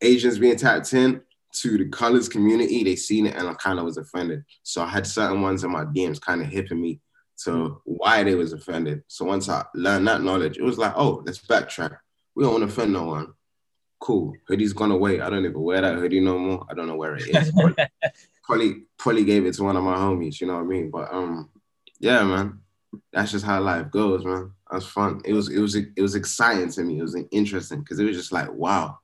Asians 0.02 0.40
being 0.40 0.58
tapped 0.58 0.94
in 0.94 1.22
to 1.54 1.78
the 1.78 1.90
colors 1.90 2.30
community, 2.30 2.84
they 2.84 2.96
seen 2.96 3.26
it 3.28 3.36
and 3.36 3.48
I 3.48 3.54
kind 3.56 3.80
of 3.80 3.86
was 3.86 3.98
offended. 3.98 4.44
So 4.64 4.82
I 4.82 4.88
had 4.88 5.06
certain 5.06 5.42
ones 5.42 5.64
in 5.64 5.72
my 5.72 5.86
DMs 5.86 6.22
kind 6.22 6.42
of 6.42 6.48
hipping 6.48 6.82
me 6.82 7.00
to 7.44 7.82
why 7.86 8.24
they 8.24 8.36
was 8.36 8.54
offended. 8.54 9.04
So 9.08 9.26
once 9.26 9.50
I 9.50 9.66
learned 9.74 10.08
that 10.08 10.22
knowledge, 10.22 10.58
it 10.58 10.64
was 10.64 10.78
like, 10.78 10.94
oh, 10.96 11.24
let's 11.26 11.40
backtrack. 11.40 11.98
We 12.36 12.44
don't 12.44 12.54
want 12.54 12.64
to 12.64 12.70
offend 12.70 12.94
no 12.94 13.06
one. 13.06 13.34
Cool. 14.02 14.34
Hoodie's 14.48 14.74
gone 14.74 14.92
away. 14.92 15.22
I 15.22 15.30
don't 15.30 15.46
even 15.46 15.62
wear 15.62 15.80
that 15.82 15.96
hoodie 15.96 16.20
no 16.20 16.38
more. 16.40 16.66
I 16.70 16.74
don't 16.74 16.88
know 16.88 16.96
where 16.96 17.16
it 17.16 17.28
is. 17.28 17.52
Probably, 17.52 17.76
probably, 18.44 18.76
probably 18.98 19.24
gave 19.24 19.46
it 19.46 19.54
to 19.54 19.64
one 19.64 19.78
of 19.78 19.84
my 19.84 19.96
homies. 19.96 20.42
You 20.42 20.48
know 20.48 20.56
what 20.56 20.64
I 20.64 20.66
mean? 20.66 20.90
But 20.90 21.14
um, 21.14 21.50
yeah, 22.00 22.24
man. 22.24 22.60
That's 23.14 23.32
just 23.32 23.46
how 23.46 23.62
life 23.62 23.90
goes, 23.92 24.26
man. 24.26 24.52
That's 24.70 24.86
fun. 24.86 25.22
It 25.24 25.32
was, 25.34 25.50
it 25.50 25.60
was, 25.60 25.76
it 25.76 26.02
was 26.02 26.16
exciting 26.16 26.70
to 26.72 26.84
me. 26.84 26.98
It 27.00 27.04
was 27.04 27.16
interesting 27.32 27.80
because 27.82 28.00
it 28.00 28.04
was 28.06 28.18
just 28.18 28.34
like, 28.34 28.52
wow, 28.52 28.98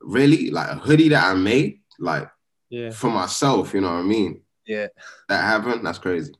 really, 0.00 0.50
like 0.50 0.70
a 0.70 0.76
hoodie 0.76 1.10
that 1.10 1.24
I 1.24 1.34
made, 1.34 1.80
like 1.98 2.30
Yeah. 2.70 2.90
for 2.90 3.10
myself. 3.10 3.74
You 3.74 3.80
know 3.82 3.92
what 3.92 3.98
I 4.00 4.02
mean? 4.04 4.40
Yeah. 4.66 4.86
that 5.28 5.42
happened, 5.42 5.84
that's 5.84 5.98
crazy. 5.98 6.32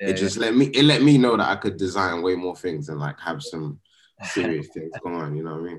Yeah, 0.00 0.08
it 0.10 0.16
just 0.16 0.36
let 0.36 0.54
me 0.54 0.66
it 0.66 0.84
let 0.84 1.02
me 1.02 1.16
know 1.18 1.36
that 1.36 1.48
I 1.48 1.56
could 1.56 1.76
design 1.76 2.22
way 2.22 2.34
more 2.34 2.56
things 2.56 2.88
and 2.88 2.98
like 3.00 3.18
have 3.20 3.42
some 3.42 3.80
serious 4.22 4.68
things 4.68 4.92
going 5.02 5.16
on. 5.16 5.34
You 5.36 5.44
know 5.44 5.54
what 5.56 5.60
I 5.60 5.74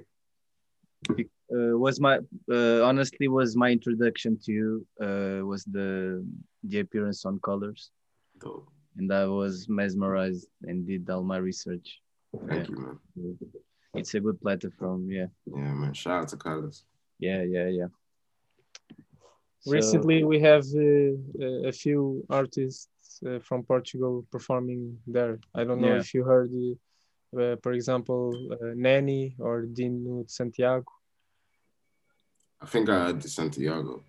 mean? 1.15 1.29
Uh, 1.55 1.77
was 1.85 1.99
my 1.99 2.15
uh, 2.57 2.79
honestly 2.89 3.27
was 3.27 3.49
my 3.63 3.69
introduction 3.77 4.31
to 4.43 4.51
you 4.59 4.69
uh, 5.05 5.39
was 5.51 5.61
the 5.77 5.89
the 6.69 6.79
appearance 6.83 7.25
on 7.29 7.39
colors 7.49 7.91
Dope. 8.41 8.67
and 8.97 9.07
I 9.13 9.25
was 9.41 9.67
mesmerized 9.69 10.47
and 10.67 10.87
did 10.87 11.03
all 11.13 11.23
my 11.33 11.37
research. 11.49 11.87
Thank 12.49 12.69
Yeah. 12.69 12.69
you, 12.69 12.77
man. 13.15 13.37
It's 13.99 14.13
a 14.15 14.19
good 14.25 14.39
platform. 14.41 15.01
Yeah, 15.17 15.27
Yeah, 15.45 15.73
man. 15.81 15.93
Shout 15.93 16.21
out 16.23 16.27
to 16.29 16.37
Colors. 16.37 16.77
yeah, 17.19 17.41
yeah, 17.55 17.67
yeah. 17.79 17.89
So- 19.61 19.71
Recently, 19.77 20.23
we 20.23 20.37
have 20.49 20.65
uh, 20.75 21.69
a 21.71 21.73
few 21.83 22.25
artists 22.29 22.87
uh, 23.27 23.39
from 23.47 23.59
Portugal 23.63 24.25
performing 24.31 24.81
there. 25.15 25.39
I 25.59 25.61
don't 25.67 25.81
know 25.81 25.93
Yeah. 25.95 26.03
if 26.03 26.13
you 26.15 26.23
heard, 26.31 26.51
uh, 26.51 27.39
uh, 27.41 27.55
for 27.63 27.71
example, 27.73 28.21
uh, 28.53 28.73
Nenny 28.85 29.35
or 29.39 29.55
Dino 29.77 30.23
Santiago. 30.27 30.85
I 32.63 32.65
think 32.65 32.89
I 32.89 33.07
had 33.07 33.21
the 33.21 33.27
Santiago. 33.27 34.03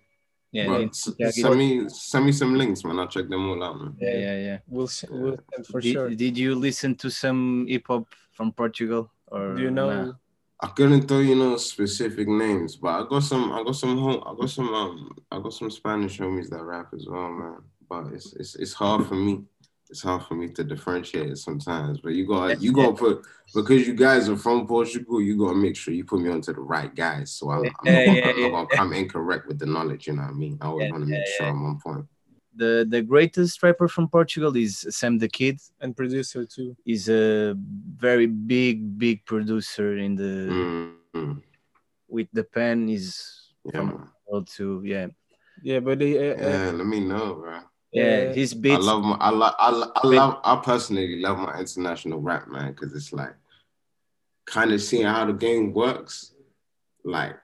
yeah, 0.51 0.67
But 0.67 0.95
Santiago. 0.95 1.31
send 1.31 1.57
me 1.57 1.89
send 1.89 2.25
me 2.25 2.31
some 2.31 2.55
links, 2.55 2.83
man. 2.85 2.99
I'll 2.99 3.07
check 3.07 3.27
them 3.27 3.49
all 3.49 3.61
out, 3.63 3.77
man. 3.81 3.95
yeah, 3.99 4.17
yeah, 4.17 4.37
yeah. 4.47 4.57
We'll, 4.67 4.85
s- 4.87 5.05
we'll 5.09 5.37
for 5.69 5.81
did, 5.81 5.93
sure. 5.93 6.09
did 6.09 6.37
you 6.37 6.55
listen 6.55 6.95
to 6.95 7.09
some 7.11 7.65
hip 7.67 7.85
hop 7.87 8.05
from 8.31 8.51
Portugal 8.53 9.11
or 9.27 9.55
Do 9.55 9.61
you 9.63 9.71
know? 9.71 9.89
nah? 10.05 10.13
I 10.61 10.67
couldn't 10.67 11.05
tell 11.07 11.21
you 11.21 11.35
no 11.35 11.57
specific 11.57 12.27
names, 12.29 12.77
but 12.77 12.87
I 12.99 13.01
got 13.09 13.23
some. 13.23 13.51
I 13.51 13.61
got 13.63 13.75
some. 13.75 13.97
home- 13.97 14.23
I 14.25 14.33
got 14.39 14.49
some. 14.49 14.69
Um, 14.73 15.11
I 15.29 15.39
got 15.39 15.53
some 15.53 15.69
Spanish 15.69 16.17
homies 16.19 16.49
that 16.49 16.63
rap 16.63 16.93
as 16.93 17.05
well, 17.09 17.29
man. 17.29 17.57
But 17.89 18.13
it's 18.13 18.33
it's 18.33 18.55
it's 18.55 18.73
hard 18.73 19.05
for 19.05 19.15
me. 19.15 19.43
It's 19.89 20.01
hard 20.01 20.23
for 20.23 20.33
me 20.35 20.47
to 20.49 20.63
differentiate 20.63 21.29
it 21.29 21.37
sometimes. 21.37 21.99
But 22.01 22.13
you 22.13 22.27
got 22.27 22.61
you 22.61 22.71
got 22.73 22.91
to 22.91 22.93
put 22.95 23.25
because 23.53 23.87
you 23.87 23.93
guys 23.93 24.27
are 24.29 24.37
from 24.37 24.65
Portugal. 24.67 25.21
You 25.21 25.37
got 25.37 25.49
to 25.49 25.55
make 25.55 25.75
sure 25.75 25.93
you 25.93 26.03
put 26.03 26.21
me 26.21 26.29
onto 26.29 26.53
the 26.53 26.59
right 26.61 26.93
guys. 26.93 27.31
So 27.33 27.49
I'm, 27.51 27.65
I'm, 27.65 27.71
Yeah, 27.85 28.05
not, 28.05 28.05
gonna, 28.05 28.15
yeah, 28.15 28.29
I'm 28.29 28.35
not 28.35 28.37
yeah. 28.37 28.49
gonna 28.49 28.67
come 28.77 28.93
incorrect 28.93 29.47
with 29.47 29.59
the 29.59 29.67
knowledge. 29.67 30.07
You 30.07 30.13
know 30.13 30.23
what 30.23 30.31
I 30.31 30.33
mean? 30.33 30.57
I 30.61 30.65
always 30.67 30.85
Yeah, 30.85 30.91
want 30.91 31.03
to 31.03 31.09
make 31.09 31.25
yeah, 31.27 31.33
sure 31.37 31.47
I'm 31.47 31.65
on 31.65 31.79
point. 31.79 32.05
The 32.57 32.85
the 32.89 33.01
greatest 33.01 33.61
rapper 33.61 33.87
from 33.87 34.07
Portugal 34.07 34.55
is 34.55 34.87
Sam 34.89 35.17
the 35.19 35.27
Kid. 35.27 35.59
And 35.81 35.95
producer 35.95 36.45
too. 36.45 36.75
He's 36.85 37.09
a 37.09 37.53
very 37.53 38.27
big, 38.27 38.97
big 38.97 39.25
producer 39.25 39.97
in 39.97 40.15
the 40.15 40.31
Mm, 40.49 40.95
mm. 41.13 41.41
with 42.07 42.27
the 42.33 42.43
pen. 42.43 42.89
Is 42.89 43.51
Yeah, 43.65 43.71
from 43.79 43.87
man. 43.87 44.09
world 44.27 44.47
to 44.57 44.81
yeah, 44.85 45.07
Yeah, 45.61 45.79
but 45.81 45.99
they, 45.99 46.17
uh, 46.17 46.33
uh, 46.33 46.49
Yeah, 46.49 46.71
let 46.71 46.87
me 46.87 46.99
know, 47.01 47.35
bro. 47.35 47.59
Yeah. 47.95 48.33
His 48.33 48.53
I 48.65 48.77
love 48.77 49.03
my, 49.03 49.15
I 49.19 49.29
love, 49.29 49.55
I, 49.59 49.69
lo- 49.71 49.91
I 49.95 50.07
love, 50.07 50.39
I 50.43 50.55
personally 50.57 51.19
love 51.21 51.37
my 51.39 51.59
international 51.59 52.19
rap, 52.19 52.47
man, 52.47 52.71
because 52.73 52.93
it's 52.93 53.11
like 53.13 53.35
kind 54.45 54.71
of 54.71 54.81
seeing 54.81 55.05
how 55.05 55.25
the 55.25 55.33
game 55.33 55.73
works. 55.73 56.33
Like 57.03 57.35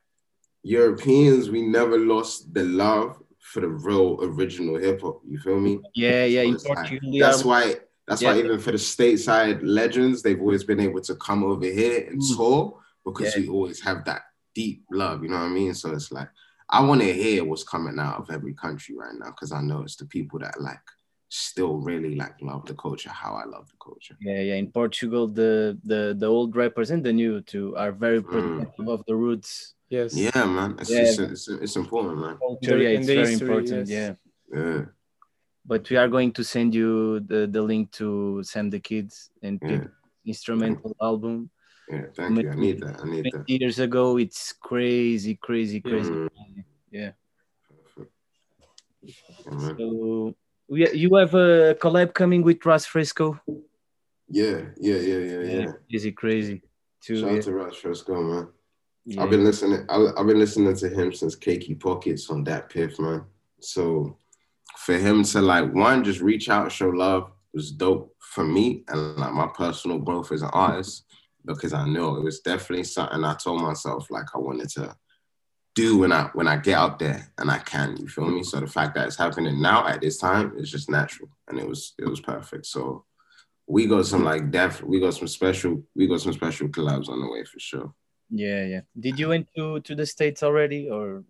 Europeans, 0.63 1.49
we 1.49 1.61
never 1.61 1.97
lost 1.97 2.53
the 2.53 2.63
love 2.63 3.17
for 3.39 3.61
the 3.61 3.67
real 3.67 4.19
original 4.21 4.77
hip 4.77 5.01
hop. 5.01 5.21
You 5.27 5.39
feel 5.39 5.59
me? 5.59 5.79
yeah, 5.95 6.25
yeah. 6.25 6.41
So 6.43 6.47
In 6.47 6.53
like- 6.53 6.63
Portugal, 6.89 7.19
that's 7.19 7.43
why. 7.43 7.75
That's 8.07 8.23
why 8.23 8.37
even 8.39 8.59
for 8.59 8.71
the 8.71 8.77
stateside 8.77 9.59
legends, 9.63 10.21
they've 10.21 10.39
always 10.41 10.65
been 10.65 10.81
able 10.81 10.99
to 11.01 11.15
come 11.15 11.43
over 11.45 11.63
here 11.65 12.07
and 12.09 12.19
Mm. 12.19 12.35
tour 12.35 12.79
because 13.05 13.35
Yeah. 13.35 13.43
we 13.43 13.47
always 13.49 13.79
have 13.81 14.03
that 14.05 14.23
deep 14.53 14.83
love. 14.91 15.23
You 15.23 15.29
know 15.29 15.37
what 15.37 15.43
I 15.45 15.49
mean? 15.49 15.73
So 15.73 15.93
it's 15.93 16.11
like 16.11 16.27
I 16.71 16.79
want 16.81 17.01
to 17.01 17.13
hear 17.13 17.43
what's 17.43 17.63
coming 17.63 17.99
out 17.99 18.19
of 18.19 18.31
every 18.31 18.53
country 18.53 18.95
right 18.95 19.13
now 19.17 19.31
because 19.31 19.51
I 19.51 19.61
know 19.61 19.81
it's 19.81 19.97
the 19.97 20.05
people 20.05 20.39
that 20.39 20.59
like 20.61 20.79
still 21.27 21.77
really 21.77 22.15
like 22.15 22.35
love 22.41 22.65
the 22.65 22.73
culture 22.75 23.09
how 23.09 23.33
I 23.35 23.45
love 23.45 23.67
the 23.67 23.77
culture. 23.83 24.15
Yeah, 24.21 24.41
yeah. 24.41 24.55
In 24.55 24.71
Portugal, 24.71 25.27
the 25.27 25.77
the 25.83 26.15
the 26.17 26.27
old 26.27 26.55
rappers 26.55 26.91
and 26.91 27.03
the 27.03 27.13
new 27.13 27.41
too 27.41 27.75
are 27.77 27.91
very 27.91 28.21
Mm. 28.21 28.29
protective 28.31 28.87
of 28.87 29.03
the 29.07 29.15
roots 29.15 29.75
yes. 29.89 30.15
Yeah, 30.15 30.45
man. 30.45 30.75
It's 30.79 30.89
Yeah. 30.89 31.01
It's, 31.01 31.19
it's, 31.19 31.47
it's 31.47 31.75
important, 31.75 32.17
man. 32.19 32.37
culture. 32.37 32.77
Yeah, 32.77 32.89
and 32.89 32.97
it's 32.99 33.07
very 33.07 33.27
history, 33.31 33.47
important. 33.47 33.87
yes. 33.89 33.97
Yeah. 33.97 34.13
Yeah, 34.59 34.85
But 35.65 35.89
we 35.89 35.95
are 35.97 36.09
going 36.09 36.31
to 36.33 36.43
send 36.43 36.73
you 36.75 37.19
the, 37.21 37.47
the 37.47 37.61
link 37.61 37.91
to 37.99 38.43
Sam 38.43 38.69
the 38.69 38.79
Kids 38.79 39.29
and 39.41 39.59
yeah, 39.61 39.67
Pip 39.67 39.91
instrumental 40.25 40.95
album. 41.01 41.49
Yeah. 41.91 42.01
Thank 42.15 42.41
you. 42.41 42.51
I 42.51 42.55
need 42.55 42.79
that. 42.81 43.01
I 43.01 43.05
need 43.05 43.29
20 43.29 43.31
that. 43.31 43.49
years 43.49 43.79
ago, 43.79 44.17
it's 44.17 44.53
crazy, 44.53 45.35
crazy, 45.35 45.81
crazy. 45.81 46.11
Mm. 46.11 46.29
Yeah. 46.91 47.11
Yeah. 49.01 49.11
So 49.77 50.35
you 50.69 51.15
have 51.15 51.33
a 51.33 51.75
collab 51.75 52.13
coming 52.13 52.43
with 52.43 52.65
Ras 52.65 52.85
Fresco. 52.85 53.39
yeah, 54.29 54.61
yeah, 54.77 54.95
yeah, 54.95 55.17
yeah, 55.17 55.39
yeah. 55.39 55.71
Crazy, 55.89 56.11
crazy. 56.11 56.61
Too. 57.01 57.19
Shout 57.19 57.31
yeah. 57.31 57.37
out 57.37 57.43
to 57.43 57.53
Rush 57.53 57.77
Fresco, 57.77 58.21
man. 58.21 58.47
Yeah. 59.05 59.23
I've 59.23 59.31
been 59.31 59.43
listening. 59.43 59.85
I, 59.89 60.07
I've 60.17 60.27
been 60.27 60.39
listening 60.39 60.75
to 60.75 60.89
him 60.89 61.11
since 61.13 61.35
Cakey 61.35 61.79
Pockets 61.79 62.29
on 62.29 62.43
that 62.43 62.69
piff, 62.69 62.99
man. 62.99 63.23
So 63.59 64.17
for 64.77 64.97
him 64.97 65.23
to 65.23 65.41
like 65.41 65.73
one, 65.73 66.03
just 66.03 66.21
reach 66.21 66.49
out, 66.49 66.71
show 66.71 66.89
love 66.89 67.31
was 67.53 67.71
dope 67.71 68.15
for 68.19 68.43
me 68.43 68.83
and 68.87 69.17
like 69.17 69.33
my 69.33 69.47
personal 69.47 69.97
growth 69.97 70.31
as 70.31 70.41
an 70.41 70.49
artist 70.53 71.05
because 71.45 71.73
I 71.73 71.87
know 71.87 72.15
it 72.15 72.23
was 72.23 72.41
definitely 72.41 72.83
something 72.83 73.23
I 73.23 73.35
told 73.35 73.61
myself 73.61 74.09
like 74.09 74.27
I 74.33 74.37
wanted 74.37 74.69
to 74.69 74.95
do 75.75 75.97
when 75.99 76.11
I 76.11 76.29
when 76.33 76.47
I 76.47 76.57
get 76.57 76.77
out 76.77 76.99
there 76.99 77.31
and 77.37 77.49
I 77.49 77.59
can. 77.59 77.97
You 77.97 78.07
feel 78.07 78.29
me? 78.29 78.43
So 78.43 78.59
the 78.59 78.67
fact 78.67 78.95
that 78.95 79.07
it's 79.07 79.17
happening 79.17 79.61
now 79.61 79.87
at 79.87 80.01
this 80.01 80.17
time 80.17 80.53
is 80.57 80.69
just 80.69 80.89
natural 80.89 81.29
and 81.47 81.59
it 81.59 81.67
was 81.67 81.93
it 81.97 82.07
was 82.07 82.19
perfect. 82.19 82.65
So 82.65 83.05
we 83.67 83.87
got 83.87 84.05
some 84.05 84.23
like 84.23 84.51
def 84.51 84.83
we 84.83 84.99
got 84.99 85.13
some 85.13 85.27
special 85.27 85.83
we 85.95 86.07
got 86.07 86.21
some 86.21 86.33
special 86.33 86.67
collabs 86.67 87.09
on 87.09 87.21
the 87.21 87.31
way 87.31 87.43
for 87.45 87.59
sure. 87.59 87.93
Yeah, 88.29 88.65
yeah. 88.65 88.81
Did 88.99 89.19
you 89.19 89.29
went 89.29 89.47
to 89.55 89.79
to 89.81 89.95
the 89.95 90.05
states 90.05 90.43
already, 90.43 90.89
or 90.89 91.23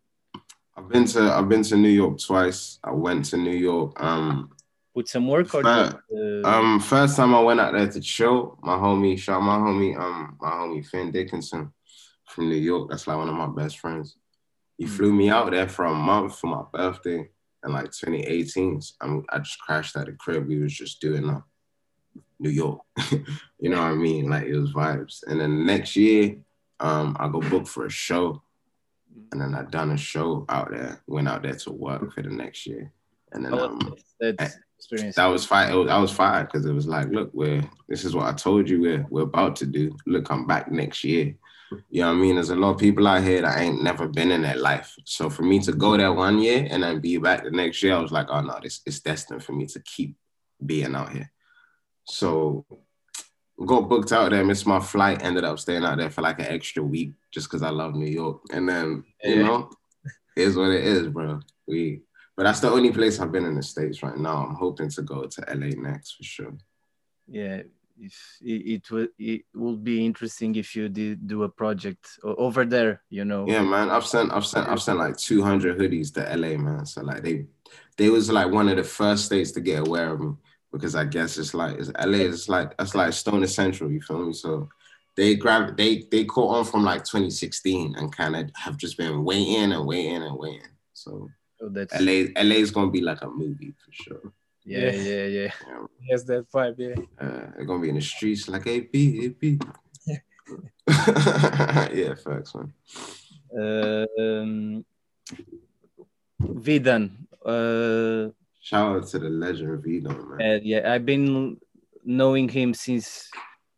I've 0.76 0.90
been 0.90 1.06
to 1.06 1.22
I've 1.34 1.50
been 1.50 1.64
to 1.64 1.78
New 1.78 1.90
York 1.90 2.20
twice. 2.20 2.80
I 2.84 2.92
went 2.92 3.26
to 3.26 3.38
New 3.38 3.58
York. 3.58 4.02
Um, 4.02 4.52
put 4.94 5.08
some 5.08 5.28
work, 5.28 5.54
or 5.54 5.64
just, 5.64 5.96
uh, 6.16 6.48
um, 6.48 6.80
first 6.80 7.16
time 7.16 7.34
I 7.34 7.42
went 7.42 7.60
out 7.60 7.74
there 7.74 7.88
to 7.88 8.02
chill, 8.02 8.58
my 8.62 8.76
homie, 8.76 9.18
shout 9.18 9.42
my 9.42 9.58
homie, 9.58 9.98
um, 10.00 10.38
my 10.42 10.50
homie 10.52 10.86
Finn 10.86 11.12
Dickinson 11.12 11.72
from 12.28 12.50
New 12.50 12.56
York. 12.56 12.90
That's 12.90 13.08
like 13.08 13.18
one 13.18 13.30
of 13.30 13.36
my 13.36 13.48
best 13.48 13.80
friends. 13.80 14.18
He 14.78 14.86
Mm. 14.86 14.90
flew 14.90 15.14
me 15.14 15.30
out 15.30 15.52
there 15.52 15.68
for 15.68 15.86
a 15.86 15.94
month 15.94 16.40
for 16.40 16.48
my 16.48 16.64
birthday 16.74 17.30
in 17.64 17.72
like 17.72 17.92
2018. 17.92 18.82
I'm, 19.02 19.24
I 19.30 19.40
just 19.40 19.60
crashed 19.60 19.96
at 19.96 20.08
the 20.08 20.14
crib. 20.14 20.48
We 20.48 20.60
was 20.60 20.74
just 20.74 21.00
doing 21.00 21.30
uh, 21.30 21.42
New 22.40 22.50
York. 22.50 22.82
you 23.60 23.70
know 23.70 23.78
what 23.78 23.92
I 23.92 23.96
mean? 23.96 24.30
Like 24.30 24.46
it 24.46 24.58
was 24.58 24.74
vibes. 24.74 25.24
And 25.28 25.40
then 25.40 25.66
next 25.66 25.96
year, 25.96 26.38
um, 26.80 27.16
I 27.20 27.28
go 27.28 27.42
book 27.42 27.68
for 27.68 27.86
a 27.86 27.90
show. 27.92 28.42
And 29.32 29.42
then 29.42 29.54
I 29.54 29.64
done 29.64 29.92
a 29.92 29.98
show 29.98 30.46
out 30.50 30.72
there, 30.72 31.02
went 31.06 31.28
out 31.28 31.44
there 31.44 31.54
to 31.56 31.72
work 31.72 32.14
for 32.14 32.22
the 32.22 32.30
next 32.30 32.66
year. 32.66 32.92
And 33.34 33.46
then 33.46 33.52
how 33.52 33.66
um, 33.66 33.80
was 33.80 34.04
that, 34.20 34.38
that 34.38 34.56
experience? 34.82 35.16
that 35.16 35.26
was 35.28 35.46
fine. 35.46 35.72
Oh, 35.72 35.82
was, 35.84 35.90
I 35.90 35.98
was 36.00 36.12
fine 36.12 36.46
because 36.46 36.66
it 36.66 36.74
was 36.74 36.88
like, 36.88 37.08
look, 37.10 37.30
we're 37.34 37.64
this 37.88 38.04
is 38.06 38.16
what 38.16 38.28
I 38.28 38.34
told 38.34 38.70
you 38.70 38.82
we're 38.82 39.06
we're 39.10 39.22
about 39.24 39.56
to 39.58 39.66
do. 39.66 39.96
Look, 40.06 40.30
I'm 40.32 40.46
back 40.48 40.72
next 40.72 41.04
year. 41.04 41.36
You 41.90 42.02
know 42.02 42.10
what 42.10 42.18
I 42.18 42.22
mean? 42.22 42.36
There's 42.36 42.50
a 42.50 42.56
lot 42.56 42.72
of 42.72 42.80
people 42.80 43.08
out 43.08 43.24
here 43.24 43.42
that 43.44 43.58
ain't 43.58 43.82
never 43.82 44.06
been 44.08 44.32
in 44.32 44.42
that 44.42 44.60
life. 44.60 44.94
So 45.06 45.30
for 45.30 45.44
me 45.44 45.60
to 45.60 45.72
go 45.72 45.96
there 45.96 46.12
one 46.12 46.40
year 46.40 46.68
and 46.70 46.84
then 46.84 47.00
be 47.00 47.18
back 47.18 47.44
the 47.44 47.52
next 47.52 47.82
year, 47.82 47.96
I 47.96 48.00
was 48.00 48.12
like, 48.12 48.28
oh 48.30 48.42
no, 48.42 48.60
this 48.62 48.82
it's 48.86 49.00
destined 49.00 49.44
for 49.44 49.54
me 49.54 49.66
to 49.68 49.80
keep 49.82 50.16
being 50.66 50.96
out 50.96 51.12
here. 51.14 51.32
So 52.06 52.66
got 53.66 53.88
booked 53.88 54.12
out 54.12 54.32
there, 54.32 54.44
missed 54.44 54.68
my 54.68 54.80
flight, 54.80 55.24
ended 55.24 55.44
up 55.46 55.60
staying 55.60 55.86
out 55.86 55.98
there 55.98 56.10
for 56.10 56.22
like 56.22 56.40
an 56.40 56.48
extra 56.48 56.84
week 56.84 57.14
just 57.32 57.48
because 57.48 57.64
I 57.64 57.70
love 57.70 57.96
New 57.96 58.10
York. 58.10 58.42
And 58.52 58.68
then, 58.68 59.04
you 59.24 59.36
Yeah. 59.36 59.44
know, 59.44 59.72
is 60.36 60.58
what 60.58 60.72
it 60.72 60.84
is, 60.84 61.08
bro. 61.08 61.40
We 61.68 62.02
but 62.36 62.44
that's 62.44 62.60
the 62.60 62.72
only 62.72 62.92
place 62.92 63.20
I've 63.20 63.32
been 63.32 63.46
in 63.46 63.56
the 63.56 63.64
States 63.64 64.02
right 64.04 64.18
now. 64.18 64.46
I'm 64.46 64.56
hoping 64.56 64.90
to 64.90 65.02
go 65.02 65.26
to 65.26 65.42
LA 65.50 65.76
next 65.76 66.14
for 66.14 66.24
sure. 66.24 66.54
yeah 67.28 67.62
it, 68.02 68.14
it 68.42 68.92
would 68.92 69.10
it 69.18 69.42
would 69.54 69.84
be 69.84 70.06
interesting 70.06 70.56
if 70.56 70.76
you 70.76 70.90
did 70.90 71.28
do 71.28 71.44
a 71.44 71.50
project 71.50 72.20
over 72.24 72.66
there 72.66 73.02
you 73.10 73.26
know 73.26 73.46
Yeah, 73.48 73.64
man. 73.64 73.90
I've 73.90 74.06
sent 74.06 74.32
I've 74.32 74.46
sent 74.46 74.68
I've 74.68 74.82
sent 74.82 75.00
like 75.00 75.18
200 75.18 75.78
hoodies 75.78 76.14
to 76.14 76.22
LA, 76.36 76.58
man. 76.58 76.86
So 76.86 77.02
like 77.02 77.24
they 77.24 77.46
they 77.98 78.10
was 78.10 78.30
like 78.30 78.52
one 78.52 78.70
of 78.70 78.78
the 78.78 78.84
first 78.84 79.26
states 79.26 79.52
to 79.52 79.62
get 79.62 79.88
aware 79.88 80.14
of 80.14 80.20
me 80.20 80.34
because 80.72 80.96
I 80.96 81.06
guess 81.06 81.38
it's 81.38 81.54
like 81.54 81.78
it's 81.78 81.92
LA 82.00 82.20
is 82.20 82.50
like 82.50 82.76
that's 82.78 82.96
like 82.96 83.14
Stoner 83.14 83.48
Central, 83.48 83.92
you 83.92 84.02
feel 84.02 84.26
me? 84.26 84.34
So 84.34 84.70
they 85.16 85.36
grab 85.36 85.78
they 85.78 86.04
they 86.12 86.26
caught 86.26 86.58
on 86.58 86.66
from 86.66 86.84
like 86.84 87.04
2016 87.04 87.96
and 87.98 88.16
kind 88.16 88.36
of 88.36 88.50
have 88.56 88.78
just 88.78 88.98
been 88.98 89.24
waiting 89.24 89.74
and 89.74 89.86
waiting 89.86 90.24
and 90.24 90.38
waiting. 90.38 90.72
So 90.94 91.30
that's 91.70 91.94
LA 92.02 92.30
LA 92.36 92.56
is 92.56 92.72
gonna 92.72 92.92
be 92.92 93.02
like 93.02 93.22
a 93.22 93.28
movie 93.30 93.74
for 93.78 93.92
sure. 93.92 94.34
yeah 94.66 94.92
yeah 94.92 95.26
yeah 95.26 95.52
Yeah, 95.68 95.86
Yes, 96.10 96.24
that 96.24 96.46
vibe. 96.52 96.76
Yeah. 96.78 96.96
uh, 97.20 97.52
they're 97.56 97.66
gonna 97.66 97.82
be 97.82 97.90
in 97.90 97.96
the 97.96 98.02
streets 98.02 98.48
like 98.50 98.66
AP 98.68 98.94
AP. 99.26 99.44
yeah, 101.94 102.14
facts, 102.16 102.54
man. 102.56 102.74
um, 103.58 104.86
V 106.40 106.80
Don 106.80 107.04
uh, 107.46 108.30
Shout 108.62 108.96
out 108.98 109.08
to 109.10 109.20
the 109.20 109.30
legend 109.30 109.82
V 109.84 110.00
Don, 110.02 110.38
man. 110.38 110.42
Uh, 110.42 110.60
yeah, 110.64 110.92
I've 110.94 111.06
been 111.06 111.58
knowing 112.04 112.50
him 112.50 112.74
since 112.74 113.30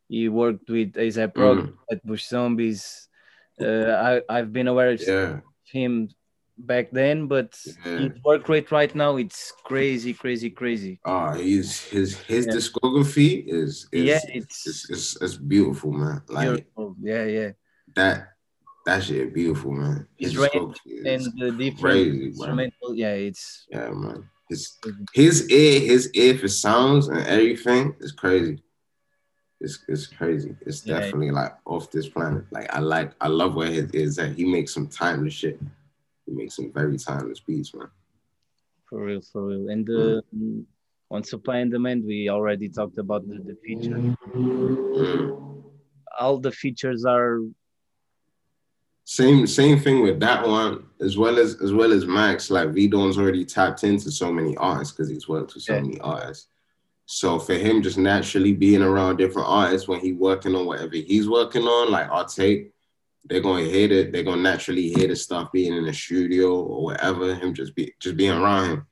he 0.08 0.30
worked 0.30 0.70
with 0.70 0.94
ASAP 0.94 1.36
Rock 1.38 1.58
Mm. 1.58 1.74
at 1.92 2.06
Bush 2.06 2.26
Zombies. 2.28 3.08
Uh, 3.60 3.92
I 4.10 4.22
I've 4.30 4.52
been 4.52 4.68
aware 4.68 4.92
of 4.92 5.02
Yeah, 5.02 5.40
him 5.72 6.10
back 6.66 6.92
then, 6.92 7.28
but 7.28 7.58
Yeah. 7.86 7.98
his 8.08 8.12
work 8.24 8.50
rate 8.50 8.72
right 8.72 8.94
now 8.96 9.18
it's 9.18 9.54
crazy, 9.64 10.14
crazy, 10.14 10.50
crazy. 10.50 11.00
ah, 11.06 11.34
he's 11.34 11.82
his 11.90 12.18
his 12.22 12.46
Yeah. 12.46 12.54
discography 12.54 13.46
is, 13.48 13.88
is 13.92 14.04
yeah, 14.06 14.20
it's, 14.34 14.68
it's 14.68 14.90
it's 14.90 15.22
it's 15.22 15.36
beautiful, 15.36 15.92
man. 15.92 16.22
Like 16.28 16.48
beautiful. 16.50 16.96
Yeah, 17.02 17.26
yeah, 17.26 17.52
that 17.96 18.30
that 18.86 19.04
shit 19.04 19.34
beautiful, 19.34 19.72
man. 19.72 20.08
His 20.18 20.38
range 20.38 20.78
and 21.06 21.22
the 21.38 21.52
different 21.52 21.82
crazy, 21.82 22.24
instrumental. 22.26 22.96
Yeah, 22.96 23.14
it's 23.14 23.68
Yeah, 23.70 23.90
man. 23.92 24.30
His 24.50 24.78
his 25.14 25.50
ear, 25.50 25.80
his 25.80 26.12
ear 26.14 26.38
for 26.38 26.48
sounds 26.48 27.08
and 27.08 27.26
everything 27.28 27.96
is 28.00 28.12
crazy. 28.12 28.64
It's 29.60 29.80
it's 29.88 30.08
crazy. 30.08 30.56
It's 30.66 30.86
Yeah. 30.86 31.00
definitely 31.00 31.32
like 31.32 31.56
off 31.66 31.90
this 31.92 32.08
planet. 32.10 32.44
Like 32.52 32.74
I 32.74 32.80
like 32.80 33.12
I 33.22 33.28
love 33.28 33.56
where 33.56 33.72
his 33.72 33.90
is 33.92 34.20
at. 34.20 34.36
He 34.36 34.46
makes 34.46 34.74
some 34.74 34.88
timeless 34.88 35.34
shit. 35.34 35.60
He 36.26 36.32
makes 36.34 36.56
some 36.56 36.72
very 36.72 36.98
timeless 36.98 37.40
beats, 37.42 37.74
man. 37.74 37.88
for 38.90 39.04
real, 39.06 39.22
for 39.22 39.48
real. 39.48 39.70
And 39.70 39.86
the 39.86 40.24
on 41.12 41.24
supply 41.24 41.58
and 41.58 41.72
demand, 41.72 42.04
we 42.06 42.30
already 42.30 42.70
talked 42.70 42.98
about 42.98 43.28
the, 43.28 43.36
the 43.36 43.56
features. 43.64 44.16
Mm. 44.34 45.64
All 46.20 46.40
the 46.40 46.52
features 46.52 47.06
are 47.06 47.40
Same 49.06 49.46
same 49.48 49.78
thing 49.80 50.02
with 50.02 50.20
that 50.22 50.48
one, 50.48 50.86
as 51.02 51.18
well 51.18 51.38
as 51.38 51.62
as 51.62 51.74
well 51.74 51.92
as 51.92 52.06
Max. 52.06 52.50
Like 52.50 52.70
V 52.70 52.88
Don's 52.88 53.18
already 53.18 53.46
tapped 53.46 53.84
into 53.84 54.10
so 54.12 54.32
many 54.32 54.56
artists 54.58 54.94
because 54.94 55.10
he's 55.10 55.28
worked 55.28 55.54
with 55.54 55.64
so 55.64 55.74
Yeah. 55.76 55.82
many 55.82 56.00
artists. 56.00 56.48
So 57.06 57.38
for 57.38 57.54
him, 57.54 57.82
just 57.84 57.98
naturally 57.98 58.54
being 58.54 58.82
around 58.82 59.18
different 59.18 59.50
artists 59.50 59.88
when 59.90 60.00
he 60.00 60.14
working 60.14 60.56
on 60.56 60.66
whatever 60.66 60.96
he's 60.96 61.28
working 61.28 61.64
on, 61.64 61.92
like 61.92 62.10
our 62.10 62.26
tape, 62.26 62.73
they're 63.26 63.42
gonna 63.42 63.64
hate 63.64 63.92
it. 63.92 64.12
They're 64.12 64.24
gonna 64.24 64.42
naturally 64.42 64.90
hate 64.90 65.08
the 65.08 65.16
stuff 65.16 65.52
being 65.52 65.74
in 65.74 65.86
the 65.86 65.94
studio 65.94 66.60
or 66.62 66.84
whatever. 66.84 67.34
Him 67.36 67.54
just 67.54 67.76
be 67.76 67.94
just 68.00 68.18
being 68.18 68.32
around 68.32 68.70
him. 68.70 68.88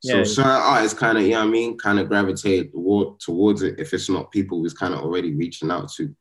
So 0.00 0.18
Yeah. 0.18 0.24
certain 0.24 0.50
artists 0.50 0.98
kind 0.98 1.18
of, 1.18 1.24
you 1.24 1.30
know 1.30 1.40
what 1.40 1.48
I 1.48 1.50
mean, 1.50 1.76
kind 1.76 1.98
of 1.98 2.08
gravitate 2.08 2.72
toward, 2.72 3.20
towards 3.20 3.62
it 3.62 3.78
if 3.78 3.92
it's 3.92 4.08
not 4.08 4.30
people 4.30 4.58
who's 4.58 4.72
kind 4.72 4.94
of 4.94 5.00
already 5.00 5.34
reaching 5.34 5.70
out 5.70 5.92
to. 5.92 6.14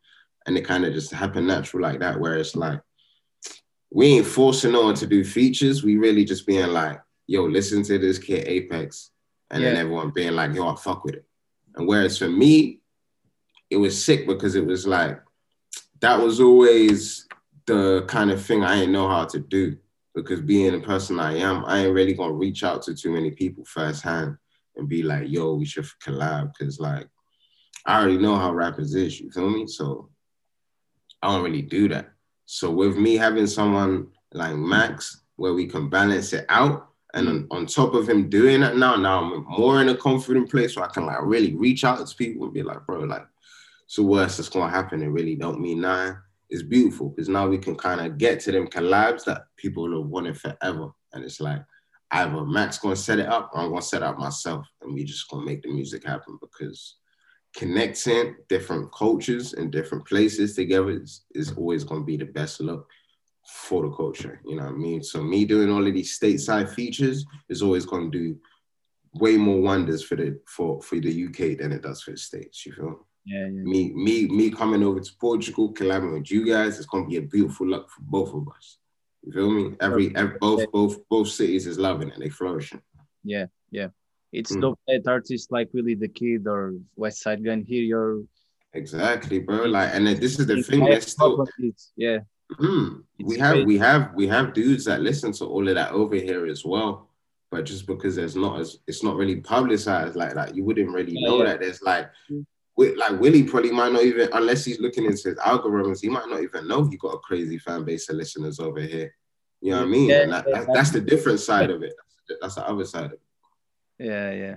And 0.45 0.58
it 0.58 0.65
kind 0.65 0.84
of 0.86 0.93
just 0.93 1.12
happened 1.12 1.48
natural 1.48 1.84
like 1.84 2.00
that, 2.00 2.19
where 2.19 2.38
it's 2.38 2.56
like, 2.56 2.82
we 3.91 4.08
ain't 4.08 4.26
forcing 4.26 4.74
no 4.74 4.84
one 4.84 4.95
to 4.95 5.08
do 5.08 5.24
features. 5.24 5.84
We 5.84 5.98
really 5.98 6.26
just 6.26 6.45
being 6.45 6.67
like, 6.67 7.00
yo, 7.28 7.43
listen 7.43 7.84
to 7.84 7.98
this 7.98 8.19
kid 8.19 8.48
Apex. 8.48 9.12
And 9.50 9.63
then 9.63 9.78
everyone 9.78 10.12
being 10.12 10.34
like, 10.34 10.54
yo, 10.54 10.67
I 10.67 10.76
fuck 10.76 11.06
with 11.06 11.15
it. 11.15 11.26
And 11.76 11.88
whereas 11.88 12.17
for 12.17 12.28
me, 12.28 12.82
it 13.69 13.78
was 13.78 14.04
sick 14.04 14.28
because 14.28 14.56
it 14.56 14.65
was 14.65 14.86
like, 14.86 15.22
that 16.02 16.22
was 16.22 16.39
always 16.39 17.28
the 17.69 18.03
kind 18.08 18.32
of 18.32 18.43
thing 18.43 18.63
I 18.63 18.75
didn't 18.75 18.93
know 18.93 19.08
how 19.08 19.25
to 19.25 19.39
do. 19.39 19.77
Because 20.15 20.41
being 20.41 20.73
the 20.73 20.79
person 20.79 21.19
I 21.19 21.38
am, 21.38 21.63
I 21.65 21.79
ain't 21.79 21.93
really 21.93 22.13
gonna 22.13 22.34
reach 22.34 22.63
out 22.63 22.82
to 22.84 22.95
too 22.95 23.12
many 23.12 23.32
people 23.32 23.63
firsthand 23.63 24.38
and 24.75 24.89
be 24.89 25.03
like, 25.03 25.29
yo, 25.29 25.53
we 25.53 25.65
should 25.65 25.86
collab. 26.03 26.51
Cause 26.58 26.79
like, 26.79 27.08
I 27.86 27.99
already 27.99 28.17
know 28.17 28.36
how 28.36 28.51
rappers 28.51 28.95
is, 28.95 29.19
you 29.19 29.32
feel 29.32 29.49
me? 29.49 29.67
So 29.67 30.10
I 31.21 31.32
don't 31.32 31.43
really 31.43 31.62
do 31.62 31.88
that. 31.89 32.10
So 32.45 32.71
with 32.71 32.97
me 32.97 33.15
having 33.15 33.47
someone 33.47 34.08
like 34.34 34.55
Max, 34.55 35.21
where 35.36 35.53
we 35.53 35.67
can 35.67 35.89
balance 35.89 36.34
it 36.34 36.45
out, 36.49 36.88
and 37.13 37.27
on, 37.27 37.47
on 37.51 37.65
top 37.65 37.93
of 37.93 38.10
him 38.10 38.29
doing 38.29 38.62
that 38.62 38.77
now, 38.77 38.95
now 38.95 39.23
I'm 39.23 39.45
more 39.47 39.82
in 39.82 39.89
a 39.89 39.95
confident 39.95 40.49
place 40.49 40.75
where 40.75 40.86
I 40.86 40.91
can 40.91 41.05
like 41.05 41.21
really 41.21 41.55
reach 41.55 41.84
out 41.84 42.05
to 42.05 42.15
people 42.15 42.45
and 42.45 42.53
be 42.53 42.63
like, 42.63 42.86
bro, 42.86 42.99
like, 43.01 43.25
so 43.88 44.03
worst 44.03 44.38
that's 44.38 44.49
gonna 44.49 44.71
happen. 44.71 45.01
It 45.01 45.08
really 45.08 45.36
don't 45.36 45.62
mean 45.62 45.82
nothing. 45.82 46.17
It's 46.50 46.64
beautiful 46.64 47.10
because 47.10 47.30
now 47.30 47.48
we 47.48 47.58
can 47.58 47.76
kind 47.76 48.02
of 48.02 48.18
get 48.18 48.40
to 48.42 48.52
them 48.52 48.68
collabs 48.68 49.24
that 49.26 49.44
people 49.58 49.92
have 49.92 50.10
wanted 50.10 50.40
forever. 50.40 50.90
And 51.14 51.24
it's 51.24 51.40
like 51.40 51.62
either 52.12 52.46
Max 52.46 52.80
gonna 52.80 52.96
set 52.96 53.20
it 53.20 53.28
up 53.28 53.52
or 53.54 53.62
I'm 53.62 53.70
gonna 53.70 53.82
set 53.82 54.02
it 54.02 54.08
up 54.08 54.18
myself, 54.18 54.66
and 54.82 54.94
we 54.94 55.04
just 55.04 55.30
gonna 55.30 55.46
make 55.46 55.62
the 55.62 55.70
music 55.70 56.06
happen 56.06 56.38
because 56.42 56.98
connecting 57.56 58.36
different 58.48 58.92
cultures 58.94 59.54
and 59.54 59.72
different 59.72 60.06
places 60.06 60.56
together 60.56 60.92
is, 60.92 61.26
is 61.34 61.52
always 61.54 61.84
to 61.84 62.04
be 62.04 62.18
the 62.18 62.26
best 62.26 62.62
look 62.62 62.88
for 63.50 63.84
the 63.84 63.96
culture. 63.96 64.40
You 64.46 64.58
know 64.58 64.66
what 64.66 64.74
I 64.74 64.78
mean? 64.78 65.04
So 65.04 65.22
me 65.24 65.46
doing 65.46 65.72
all 65.72 65.86
of 65.86 65.94
these 65.94 66.18
stateside 66.18 66.70
features 66.70 67.26
is 67.50 67.62
always 67.62 67.86
to 67.86 68.10
do 68.10 68.38
way 69.16 69.38
more 69.38 69.60
wonders 69.60 70.04
for 70.04 70.16
the 70.16 70.40
for 70.48 70.82
for 70.82 71.00
the 71.00 71.26
UK 71.26 71.58
than 71.58 71.72
it 71.72 71.82
does 71.82 72.02
for 72.02 72.12
the 72.12 72.18
states. 72.18 72.66
You 72.66 72.74
feel? 72.74 73.08
Yeah, 73.32 73.46
yeah. 73.46 73.63
Me 73.74 73.92
me 74.06 74.28
me 74.28 74.50
coming 74.50 74.82
over 74.84 75.00
to 75.00 75.12
Portugal, 75.20 75.72
collaborating 75.72 76.20
with 76.20 76.32
you 76.32 76.46
guys, 76.46 76.78
it's 76.78 76.88
going 76.88 77.04
to 77.06 77.10
be 77.10 77.18
a 77.18 77.22
beautiful 77.22 77.68
look 77.68 77.89
for 77.89 78.02
both 78.02 78.34
of 78.34 78.48
us. 78.56 78.78
You 79.24 79.32
feel 79.34 79.52
me? 79.52 79.76
Every, 79.80 80.15
every 80.15 80.38
both 80.39 80.63
both 80.72 81.08
both 81.10 81.28
cities 81.30 81.68
is 81.68 81.78
loving 81.78 82.10
it. 82.10 82.18
They 82.20 82.30
flourishing. 82.30 82.82
yeah, 83.24 83.46
yeah. 83.72 83.89
It's 84.32 84.52
Mm. 84.56 84.62
dope 84.62 84.80
that 84.88 85.08
artists 85.08 85.52
like 85.52 85.70
Willie 85.74 85.96
the 85.96 86.08
Kid 86.08 86.48
or 86.48 86.76
Westside 86.98 87.44
Gunn 87.46 87.63
hear 87.63 87.84
your 87.84 88.24
Exactly, 88.74 89.39
bro. 89.39 89.65
Like, 89.65 89.89
and 89.96 90.06
then 90.06 90.20
this 90.20 90.39
is 90.39 90.46
the 90.48 90.62
thing. 90.62 90.86
There's 90.86 91.08
still 91.12 91.46
yeah, 91.96 92.20
Mm, 92.60 93.04
we 93.20 93.38
have 93.38 93.54
crazy. 93.54 93.65
we 93.65 93.78
have 93.78 94.13
we 94.15 94.26
have 94.28 94.54
dudes 94.54 94.86
that 94.86 95.02
listen 95.02 95.32
to 95.34 95.46
all 95.46 95.68
of 95.68 95.76
that 95.76 95.92
over 95.92 96.15
here 96.15 96.48
as 96.48 96.63
well. 96.65 97.10
But 97.52 97.65
just 97.65 97.86
because 97.88 98.15
there's 98.15 98.36
not 98.36 98.60
as 98.60 98.78
it's 98.88 99.04
not 99.04 99.15
really 99.18 99.38
publicized 99.42 100.15
like 100.15 100.34
that, 100.36 100.56
you 100.56 100.63
wouldn't 100.63 100.92
really 100.98 101.18
know 101.26 101.39
yeah. 101.39 101.46
that. 101.50 101.60
There's 101.62 101.82
like 101.84 102.06
Mm. 102.32 102.46
Wi- 102.46 102.46
like 102.88 103.20
Willie 103.20 103.44
probably 103.44 103.72
might 103.72 103.92
not 103.92 104.04
even 104.04 104.30
unless 104.34 104.65
he's 104.65 104.80
looking 104.80 105.06
into 105.06 105.30
his 105.30 105.38
algorithms, 105.39 106.02
he 106.02 106.10
might 106.10 106.30
not 106.30 106.42
even 106.42 106.68
know 106.68 106.84
he 106.86 106.98
got 106.98 107.15
a 107.15 107.20
crazy 107.20 107.58
fan 107.58 107.84
base 107.84 108.10
of 108.10 108.15
listeners 108.15 108.60
over 108.60 108.82
here. 108.82 109.13
You 109.62 109.72
know 109.72 109.80
what 109.80 109.88
I 109.88 109.89
mean? 109.89 110.10
Yeah, 110.10 110.22
and 110.24 110.32
that, 110.34 110.46
that- 110.52 110.74
that's 110.74 110.92
the 110.92 111.02
different 111.02 111.39
side 111.39 111.70
of 111.70 111.84
it. 111.84 111.94
That's 112.42 112.56
the, 112.56 112.68
other 112.68 112.86
side 112.86 113.06
of 113.06 113.12
it. 113.13 113.22
yeah, 113.98 114.32
yeah. 114.32 114.56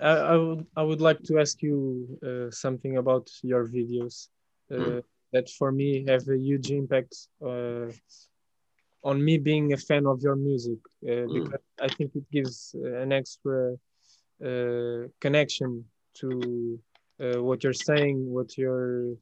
I, 0.00 0.10
I 0.32 0.36
would 0.36 0.66
I 0.76 0.82
would 0.82 1.00
like 1.00 1.22
to 1.24 1.38
ask 1.38 1.62
you 1.62 1.76
uh, 2.28 2.50
something 2.50 2.96
about 2.96 3.30
your 3.42 3.66
videos 3.66 4.28
uh, 4.72 4.74
Mm. 4.74 5.02
that 5.32 5.46
for 5.58 5.70
me 5.72 6.04
have 6.08 6.24
a 6.28 6.38
huge 6.38 6.70
impact 6.70 7.14
uh, 7.44 7.86
on 9.02 9.22
me 9.22 9.38
being 9.38 9.72
a 9.72 9.76
fan 9.76 10.06
of 10.06 10.22
your 10.22 10.36
music 10.36 10.78
uh, 11.10 11.26
because 11.36 11.60
I 11.86 11.88
think 11.88 12.10
it 12.14 12.26
gives 12.30 12.74
uh, 12.82 13.02
an 13.04 13.12
extra 13.12 13.74
uh, 14.48 15.00
connection 15.20 15.84
to 16.20 16.78
uh, 17.20 17.42
what 17.42 17.62
you're 17.62 17.72
saying, 17.90 18.16
what 18.36 18.56
you're 18.58 19.14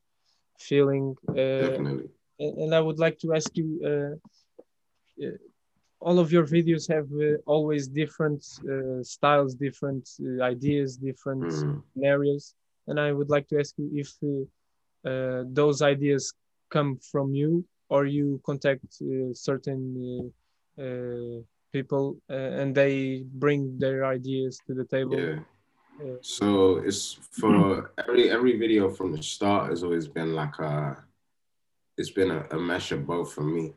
feeling, 0.58 1.16
uh, 1.30 1.34
Definitely. 1.34 2.08
and 2.38 2.74
I 2.74 2.80
would 2.80 2.98
like 2.98 3.18
to 3.20 3.34
ask 3.34 3.50
you. 3.56 3.68
Uh, 3.90 4.14
uh, 5.24 5.36
all 6.00 6.18
of 6.18 6.32
your 6.32 6.44
videos 6.44 6.88
have 6.88 7.08
uh, 7.12 7.38
always 7.46 7.86
different 7.86 8.44
uh, 8.68 9.02
styles, 9.04 9.54
different 9.54 10.08
uh, 10.20 10.42
ideas, 10.42 10.96
different 10.96 11.44
Mm. 11.44 11.82
scenarios, 11.92 12.54
and 12.88 12.98
I 12.98 13.12
would 13.12 13.30
like 13.30 13.46
to 13.48 13.58
ask 13.60 13.72
you 13.78 13.88
if 14.02 14.10
those 15.60 15.80
ideas 15.82 16.32
come 16.70 16.98
from 17.12 17.34
you 17.34 17.64
or 17.88 18.06
you 18.06 18.40
contact 18.44 18.88
uh, 19.02 19.32
certain 19.34 19.82
uh, 20.78 20.82
uh, 20.82 21.40
people 21.72 22.16
uh, 22.30 22.60
and 22.60 22.74
they 22.74 23.24
bring 23.34 23.78
their 23.78 24.06
ideas 24.06 24.60
to 24.66 24.74
the 24.74 24.84
table. 24.86 25.20
Yeah. 25.20 25.38
So 26.20 26.76
it's 26.78 27.14
for 27.32 27.92
every 27.98 28.30
every 28.30 28.58
video 28.58 28.88
from 28.90 29.12
the 29.12 29.22
start 29.22 29.70
has 29.70 29.82
always 29.82 30.08
been 30.08 30.34
like 30.34 30.58
a 30.58 31.04
it's 31.98 32.10
been 32.10 32.30
a, 32.30 32.46
a 32.50 32.58
mesh 32.58 32.92
of 32.92 33.06
both 33.06 33.32
for 33.32 33.42
me. 33.42 33.72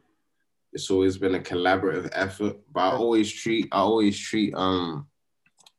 It's 0.74 0.90
always 0.90 1.18
been 1.18 1.36
a 1.36 1.40
collaborative 1.40 2.10
effort, 2.14 2.58
but 2.74 2.80
I 2.82 2.92
always 2.92 3.32
treat 3.32 3.68
I 3.72 3.80
always 3.80 4.18
treat 4.18 4.54
um 4.56 5.08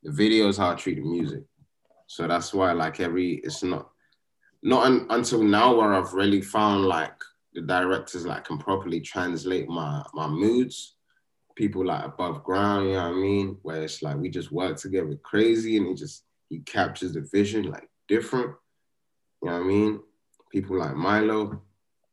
the 0.03 0.11
videos 0.11 0.57
how 0.57 0.71
I 0.71 0.75
treat 0.75 0.95
the 0.95 1.05
music. 1.05 1.43
So 2.07 2.27
that's 2.27 2.53
why 2.53 2.71
like 2.73 2.99
every 2.99 3.35
it's 3.43 3.63
not 3.63 3.89
not 4.63 4.85
un, 4.85 5.07
until 5.09 5.43
now 5.43 5.75
where 5.75 5.93
I've 5.93 6.13
really 6.13 6.41
found 6.41 6.85
like 6.85 7.15
the 7.53 7.61
directors 7.61 8.25
like 8.25 8.45
can 8.45 8.57
properly 8.57 8.99
translate 9.01 9.67
my 9.67 10.03
my 10.13 10.27
moods. 10.27 10.95
People 11.55 11.85
like 11.85 12.05
above 12.05 12.43
ground, 12.43 12.87
you 12.87 12.93
know 12.93 13.09
what 13.09 13.17
I 13.17 13.19
mean? 13.19 13.57
Where 13.63 13.81
it's 13.81 14.03
like 14.03 14.17
we 14.17 14.29
just 14.29 14.51
work 14.51 14.77
together 14.77 15.15
crazy 15.23 15.77
and 15.77 15.87
he 15.87 15.95
just 15.95 16.26
he 16.49 16.59
captures 16.59 17.13
the 17.13 17.21
vision 17.21 17.63
like 17.63 17.89
different. 18.07 18.55
You 19.41 19.49
know 19.49 19.55
what 19.55 19.63
I 19.63 19.67
mean? 19.67 19.99
People 20.51 20.79
like 20.79 20.95
Milo, 20.95 21.61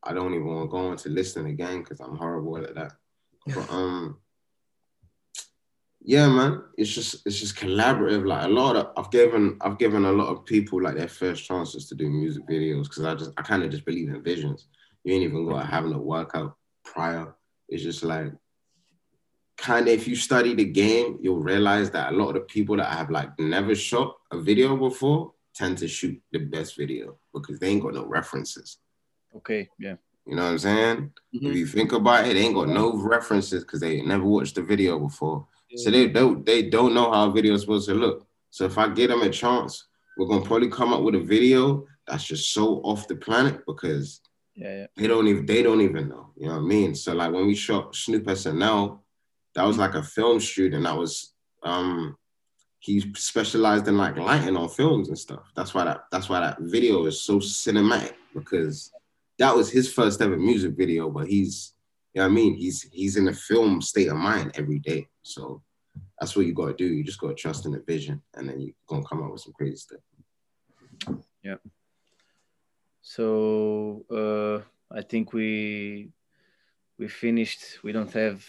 I 0.03 0.13
don't 0.13 0.35
even 0.35 0.47
want 0.47 0.69
to 0.69 0.71
go 0.71 0.93
into 0.93 1.09
listening 1.09 1.53
again 1.53 1.81
because 1.81 2.01
I'm 2.01 2.17
horrible 2.17 2.59
at 2.59 2.75
that. 2.75 2.93
But 3.47 3.71
um 3.71 4.19
yeah, 6.07 6.29
man, 6.29 6.63
it's 6.77 6.91
just 6.91 7.27
it's 7.27 7.41
just 7.41 7.57
collaborative. 7.57 8.27
Like 8.27 8.45
a 8.45 8.49
lot 8.49 8.77
of 8.77 8.91
I've 8.97 9.11
given 9.11 9.57
I've 9.63 9.79
given 9.79 10.05
a 10.05 10.13
lot 10.13 10.29
of 10.29 10.45
people 10.45 10.83
like 10.83 10.97
their 10.97 11.09
first 11.09 11.47
chances 11.47 11.89
to 11.89 11.95
do 11.95 12.11
music 12.11 12.47
videos 12.47 12.85
because 12.85 13.05
I 13.05 13.15
just 13.15 13.31
I 13.39 13.43
kind 13.43 13.63
of 13.63 13.71
just 13.71 13.87
believe 13.87 14.11
in 14.11 14.23
visions. 14.23 14.67
You 15.03 15.15
ain't 15.15 15.25
even 15.25 15.49
gotta 15.49 15.67
have 15.67 15.87
no 15.87 15.99
workout 15.99 16.57
prior. 16.85 17.35
It's 17.71 17.83
just 17.83 18.05
like 18.05 18.33
kind 19.57 19.87
of 19.89 19.95
if 19.95 20.09
you 20.09 20.17
study 20.17 20.55
the 20.55 20.65
game, 20.65 21.19
you'll 21.21 21.41
realize 21.43 21.91
that 21.93 22.13
a 22.13 22.17
lot 22.17 22.29
of 22.29 22.35
the 22.35 22.41
people 22.41 22.77
that 22.77 22.93
have 22.93 23.11
like 23.11 23.31
never 23.39 23.75
shot 23.75 24.17
a 24.31 24.41
video 24.41 24.77
before 24.77 25.33
tend 25.55 25.79
to 25.79 25.89
shoot 25.89 26.21
the 26.33 26.39
best 26.39 26.77
video 26.77 27.17
because 27.33 27.59
they 27.59 27.69
ain't 27.69 27.83
got 27.83 27.95
no 27.95 28.05
references. 28.07 28.79
Okay, 29.37 29.69
yeah. 29.79 29.97
You 30.27 30.37
know 30.37 30.45
what 30.45 30.51
I'm 30.53 30.59
saying? 30.59 31.13
Mhm. 31.35 31.51
If 31.51 31.57
you 31.57 31.67
think 31.67 31.93
about 31.93 32.27
it, 32.27 32.35
they 32.35 32.41
ain't 32.41 32.55
got 32.55 32.69
no 32.69 32.97
references 32.97 33.63
because 33.63 33.81
they 33.81 34.01
never 34.03 34.25
watched 34.25 34.55
the 34.55 34.63
video 34.63 34.99
before. 34.99 35.47
So 35.77 35.91
they 35.91 36.09
don't 36.09 36.47
they 36.47 36.69
don't 36.71 36.95
know 36.95 37.11
how 37.13 37.29
a 37.29 37.33
video 37.33 37.55
is 37.55 37.63
supposed 37.63 37.89
to 37.89 37.95
look. 37.95 38.27
So 38.51 38.65
if 38.65 38.79
I 38.79 38.89
give 38.89 39.11
them 39.11 39.23
a 39.23 39.31
chance, 39.31 39.87
we're 40.17 40.27
gonna 40.27 40.45
probably 40.45 40.69
come 40.71 40.93
up 40.93 41.03
with 41.03 41.17
a 41.17 41.21
video 41.21 41.87
that's 42.07 42.25
just 42.25 42.53
so 42.53 42.77
off 42.83 43.09
the 43.09 43.17
planet 43.17 43.61
because 43.67 44.21
Yeah, 44.55 44.77
yeah. 44.79 44.87
they 44.97 45.07
don't 45.09 45.27
even 45.27 45.47
they 45.47 45.63
don't 45.63 45.81
even 45.81 46.09
know. 46.09 46.31
You 46.37 46.47
know 46.47 46.55
what 46.55 46.61
I 46.61 46.63
mean? 46.75 46.95
So 46.95 47.13
like 47.13 47.33
when 47.33 47.47
we 47.47 47.55
shot 47.57 47.95
Snoop 47.95 48.25
SNL, 48.25 49.01
that 49.55 49.65
was 49.65 49.79
like 49.79 49.95
a 49.95 50.03
film 50.03 50.41
student 50.41 50.85
that 50.85 50.97
was 50.97 51.33
um 51.63 52.17
he 52.85 53.01
specialized 53.15 53.89
in 53.89 53.97
like 53.97 54.19
lighting 54.19 54.59
on 54.59 54.69
films 54.69 55.09
and 55.09 55.19
stuff. 55.19 55.51
That's 55.57 55.73
why 55.73 55.85
that 55.85 56.05
that's 56.13 56.29
why 56.29 56.41
that 56.41 56.59
video 56.61 57.07
is 57.07 57.23
so 57.23 57.39
cinematic 57.39 58.13
because 58.35 58.93
that 59.39 59.57
was 59.57 59.71
his 59.71 59.91
first 59.91 60.21
ever 60.21 60.37
music 60.37 60.77
video, 60.77 61.09
but 61.09 61.27
he's 61.27 61.73
you 62.13 62.21
know 62.21 62.27
what 62.27 62.33
I 62.33 62.35
mean? 62.35 62.55
He's 62.55 62.83
he's 62.93 63.17
in 63.17 63.29
a 63.29 63.33
film 63.33 63.81
state 63.81 64.09
of 64.09 64.17
mind 64.17 64.53
every 64.57 64.81
day. 64.81 65.09
So 65.23 65.63
that's 66.21 66.37
what 66.37 66.45
you 66.45 66.53
gotta 66.53 66.75
do. 66.75 66.85
You 66.85 67.03
just 67.03 67.21
gotta 67.21 67.35
trust 67.35 67.65
in 67.65 67.73
the 67.73 67.81
vision 67.81 68.21
and 68.35 68.49
then 68.49 68.61
you're 68.61 68.75
gonna 68.87 69.05
come 69.05 69.23
up 69.23 69.33
with 69.33 69.41
some 69.41 69.55
crazy 69.55 69.77
stuff. 69.77 70.01
Yeah. 71.43 71.57
So 73.01 74.05
uh, 74.11 74.95
I 74.95 75.03
think 75.03 75.33
we 75.33 76.11
we 76.99 77.09
finished. 77.09 77.83
We 77.83 77.93
don't 77.93 78.13
have 78.13 78.45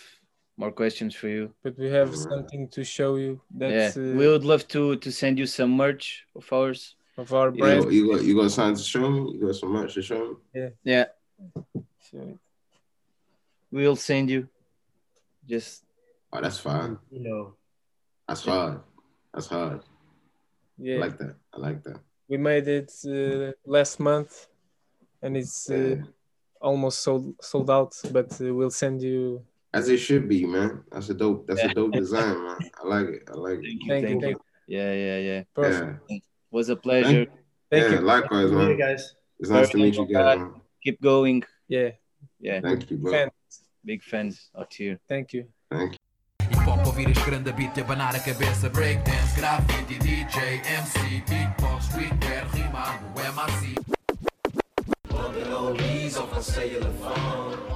more 0.58 0.72
questions 0.72 1.16
for 1.16 1.28
you. 1.28 1.54
But 1.64 1.78
we 1.78 1.88
have 1.88 2.16
something 2.16 2.70
to 2.70 2.84
show 2.84 3.16
you 3.18 3.42
yeah, 3.58 3.70
that's 3.70 3.98
uh, 3.98 4.14
we 4.18 4.28
would 4.28 4.46
love 4.46 4.68
to 4.70 4.96
to 4.98 5.12
send 5.12 5.38
you 5.40 5.46
some 5.46 5.72
merch 5.76 6.26
of 6.36 6.52
ours. 6.54 6.96
of 7.18 7.32
our 7.34 7.52
You 7.52 7.60
brand. 7.60 7.84
got, 7.84 7.94
you 7.94 8.12
got 8.12 8.24
you 8.24 8.36
got 8.36 8.52
something 8.52 8.76
to 8.78 8.84
show 8.84 9.10
me? 9.10 9.32
You 9.34 9.46
got 9.48 9.56
some 9.56 9.72
merch 9.72 9.94
to 9.94 10.02
show 10.02 10.20
me? 10.54 10.70
Yeah, 10.84 11.06
So, 12.00 12.40
we'll 13.72 13.96
send 13.96 14.30
you. 14.30 14.48
Just 15.48 15.84
Oh, 16.34 16.42
that's 16.42 16.60
fine. 16.60 16.98
You 17.12 17.20
know, 17.24 17.56
That's 18.28 18.44
hard. 18.46 18.80
That's 19.34 19.48
hard. 19.48 19.82
yeah, 20.78 20.98
I 20.98 21.00
like 21.00 21.18
that. 21.18 21.36
I 21.54 21.58
like 21.60 21.84
that. 21.84 22.00
we 22.28 22.38
made 22.38 22.68
it 22.68 22.92
uh, 23.08 23.52
last 23.66 24.00
month, 24.00 24.48
and 25.22 25.38
it's 25.38 25.70
uh, 25.70 25.76
Yeah. 25.76 26.04
almost 26.60 27.00
sold 27.04 27.36
sold 27.42 27.70
out. 27.70 27.94
But 28.12 28.32
uh, 28.42 28.54
we'll 28.54 28.72
send 28.72 29.02
you. 29.02 29.46
As 29.76 29.90
it 29.90 29.98
should 29.98 30.30
be, 30.30 30.46
man. 30.46 30.84
That's 30.92 31.10
a 31.10 31.14
dope. 31.14 31.48
That's 31.48 31.62
a 31.64 31.68
dope 31.74 31.92
design, 32.02 32.36
man. 32.46 32.58
I 32.82 32.88
like 32.88 33.08
it. 33.08 33.24
I 33.30 33.36
like 33.36 33.60
it. 33.62 33.66
thank 33.66 33.84
you, 33.84 33.90
Thank 33.90 34.02
you, 34.04 34.08
thank 34.08 34.22
you. 34.22 34.22
thank 34.22 34.38
Yeah, 34.68 34.92
yeah, 34.94 35.18
yeah. 35.30 35.42
Perfect. 35.54 36.00
Yeah. 36.10 36.18
Was 36.52 36.70
a 36.70 36.76
pleasure. 36.76 37.26
Thank 37.70 37.84
yeah. 37.84 38.00
you. 38.00 38.00
Likewise, 38.00 38.50
hey 38.52 38.56
man. 38.56 38.78
guys. 38.78 39.16
It's 39.40 39.50
nice 39.50 39.70
to 39.70 39.78
meet 39.78 39.96
you 39.96 40.08
guys, 40.08 40.40
man. 40.40 40.54
Keep 40.84 41.02
going. 41.02 41.44
Yeah, 41.68 41.90
Yeah, 42.40 42.62
Thank 42.62 42.90
you, 42.90 42.98
bro. 42.98 43.12
fan. 43.12 43.30
big 43.84 44.02
fans 44.04 44.50
out 44.58 44.72
here. 44.74 44.98
Thank 45.10 45.34
you. 45.34 45.46
Thank 45.70 45.94
you. 45.94 46.00
Hip 46.50 46.64
hop 46.68 46.86
ouvir 46.86 47.10
este 47.10 47.26
grande 47.26 47.52
beat 47.52 47.76
e 47.78 47.82
abanar 47.82 48.16
a 48.16 48.20
cabeça 48.20 48.70
Breakdance, 48.70 49.36
graffiti, 49.36 49.98
DJ, 50.00 50.62
MC 50.82 51.24
Beatbox, 51.30 51.86
streetwear, 51.86 52.46
rimado, 52.54 53.04
MAC 53.36 53.76
Bumping 55.10 55.52
oldies 55.54 56.18
off 56.18 56.38
a 56.38 56.42
cellular 56.42 56.92
phone 57.02 57.75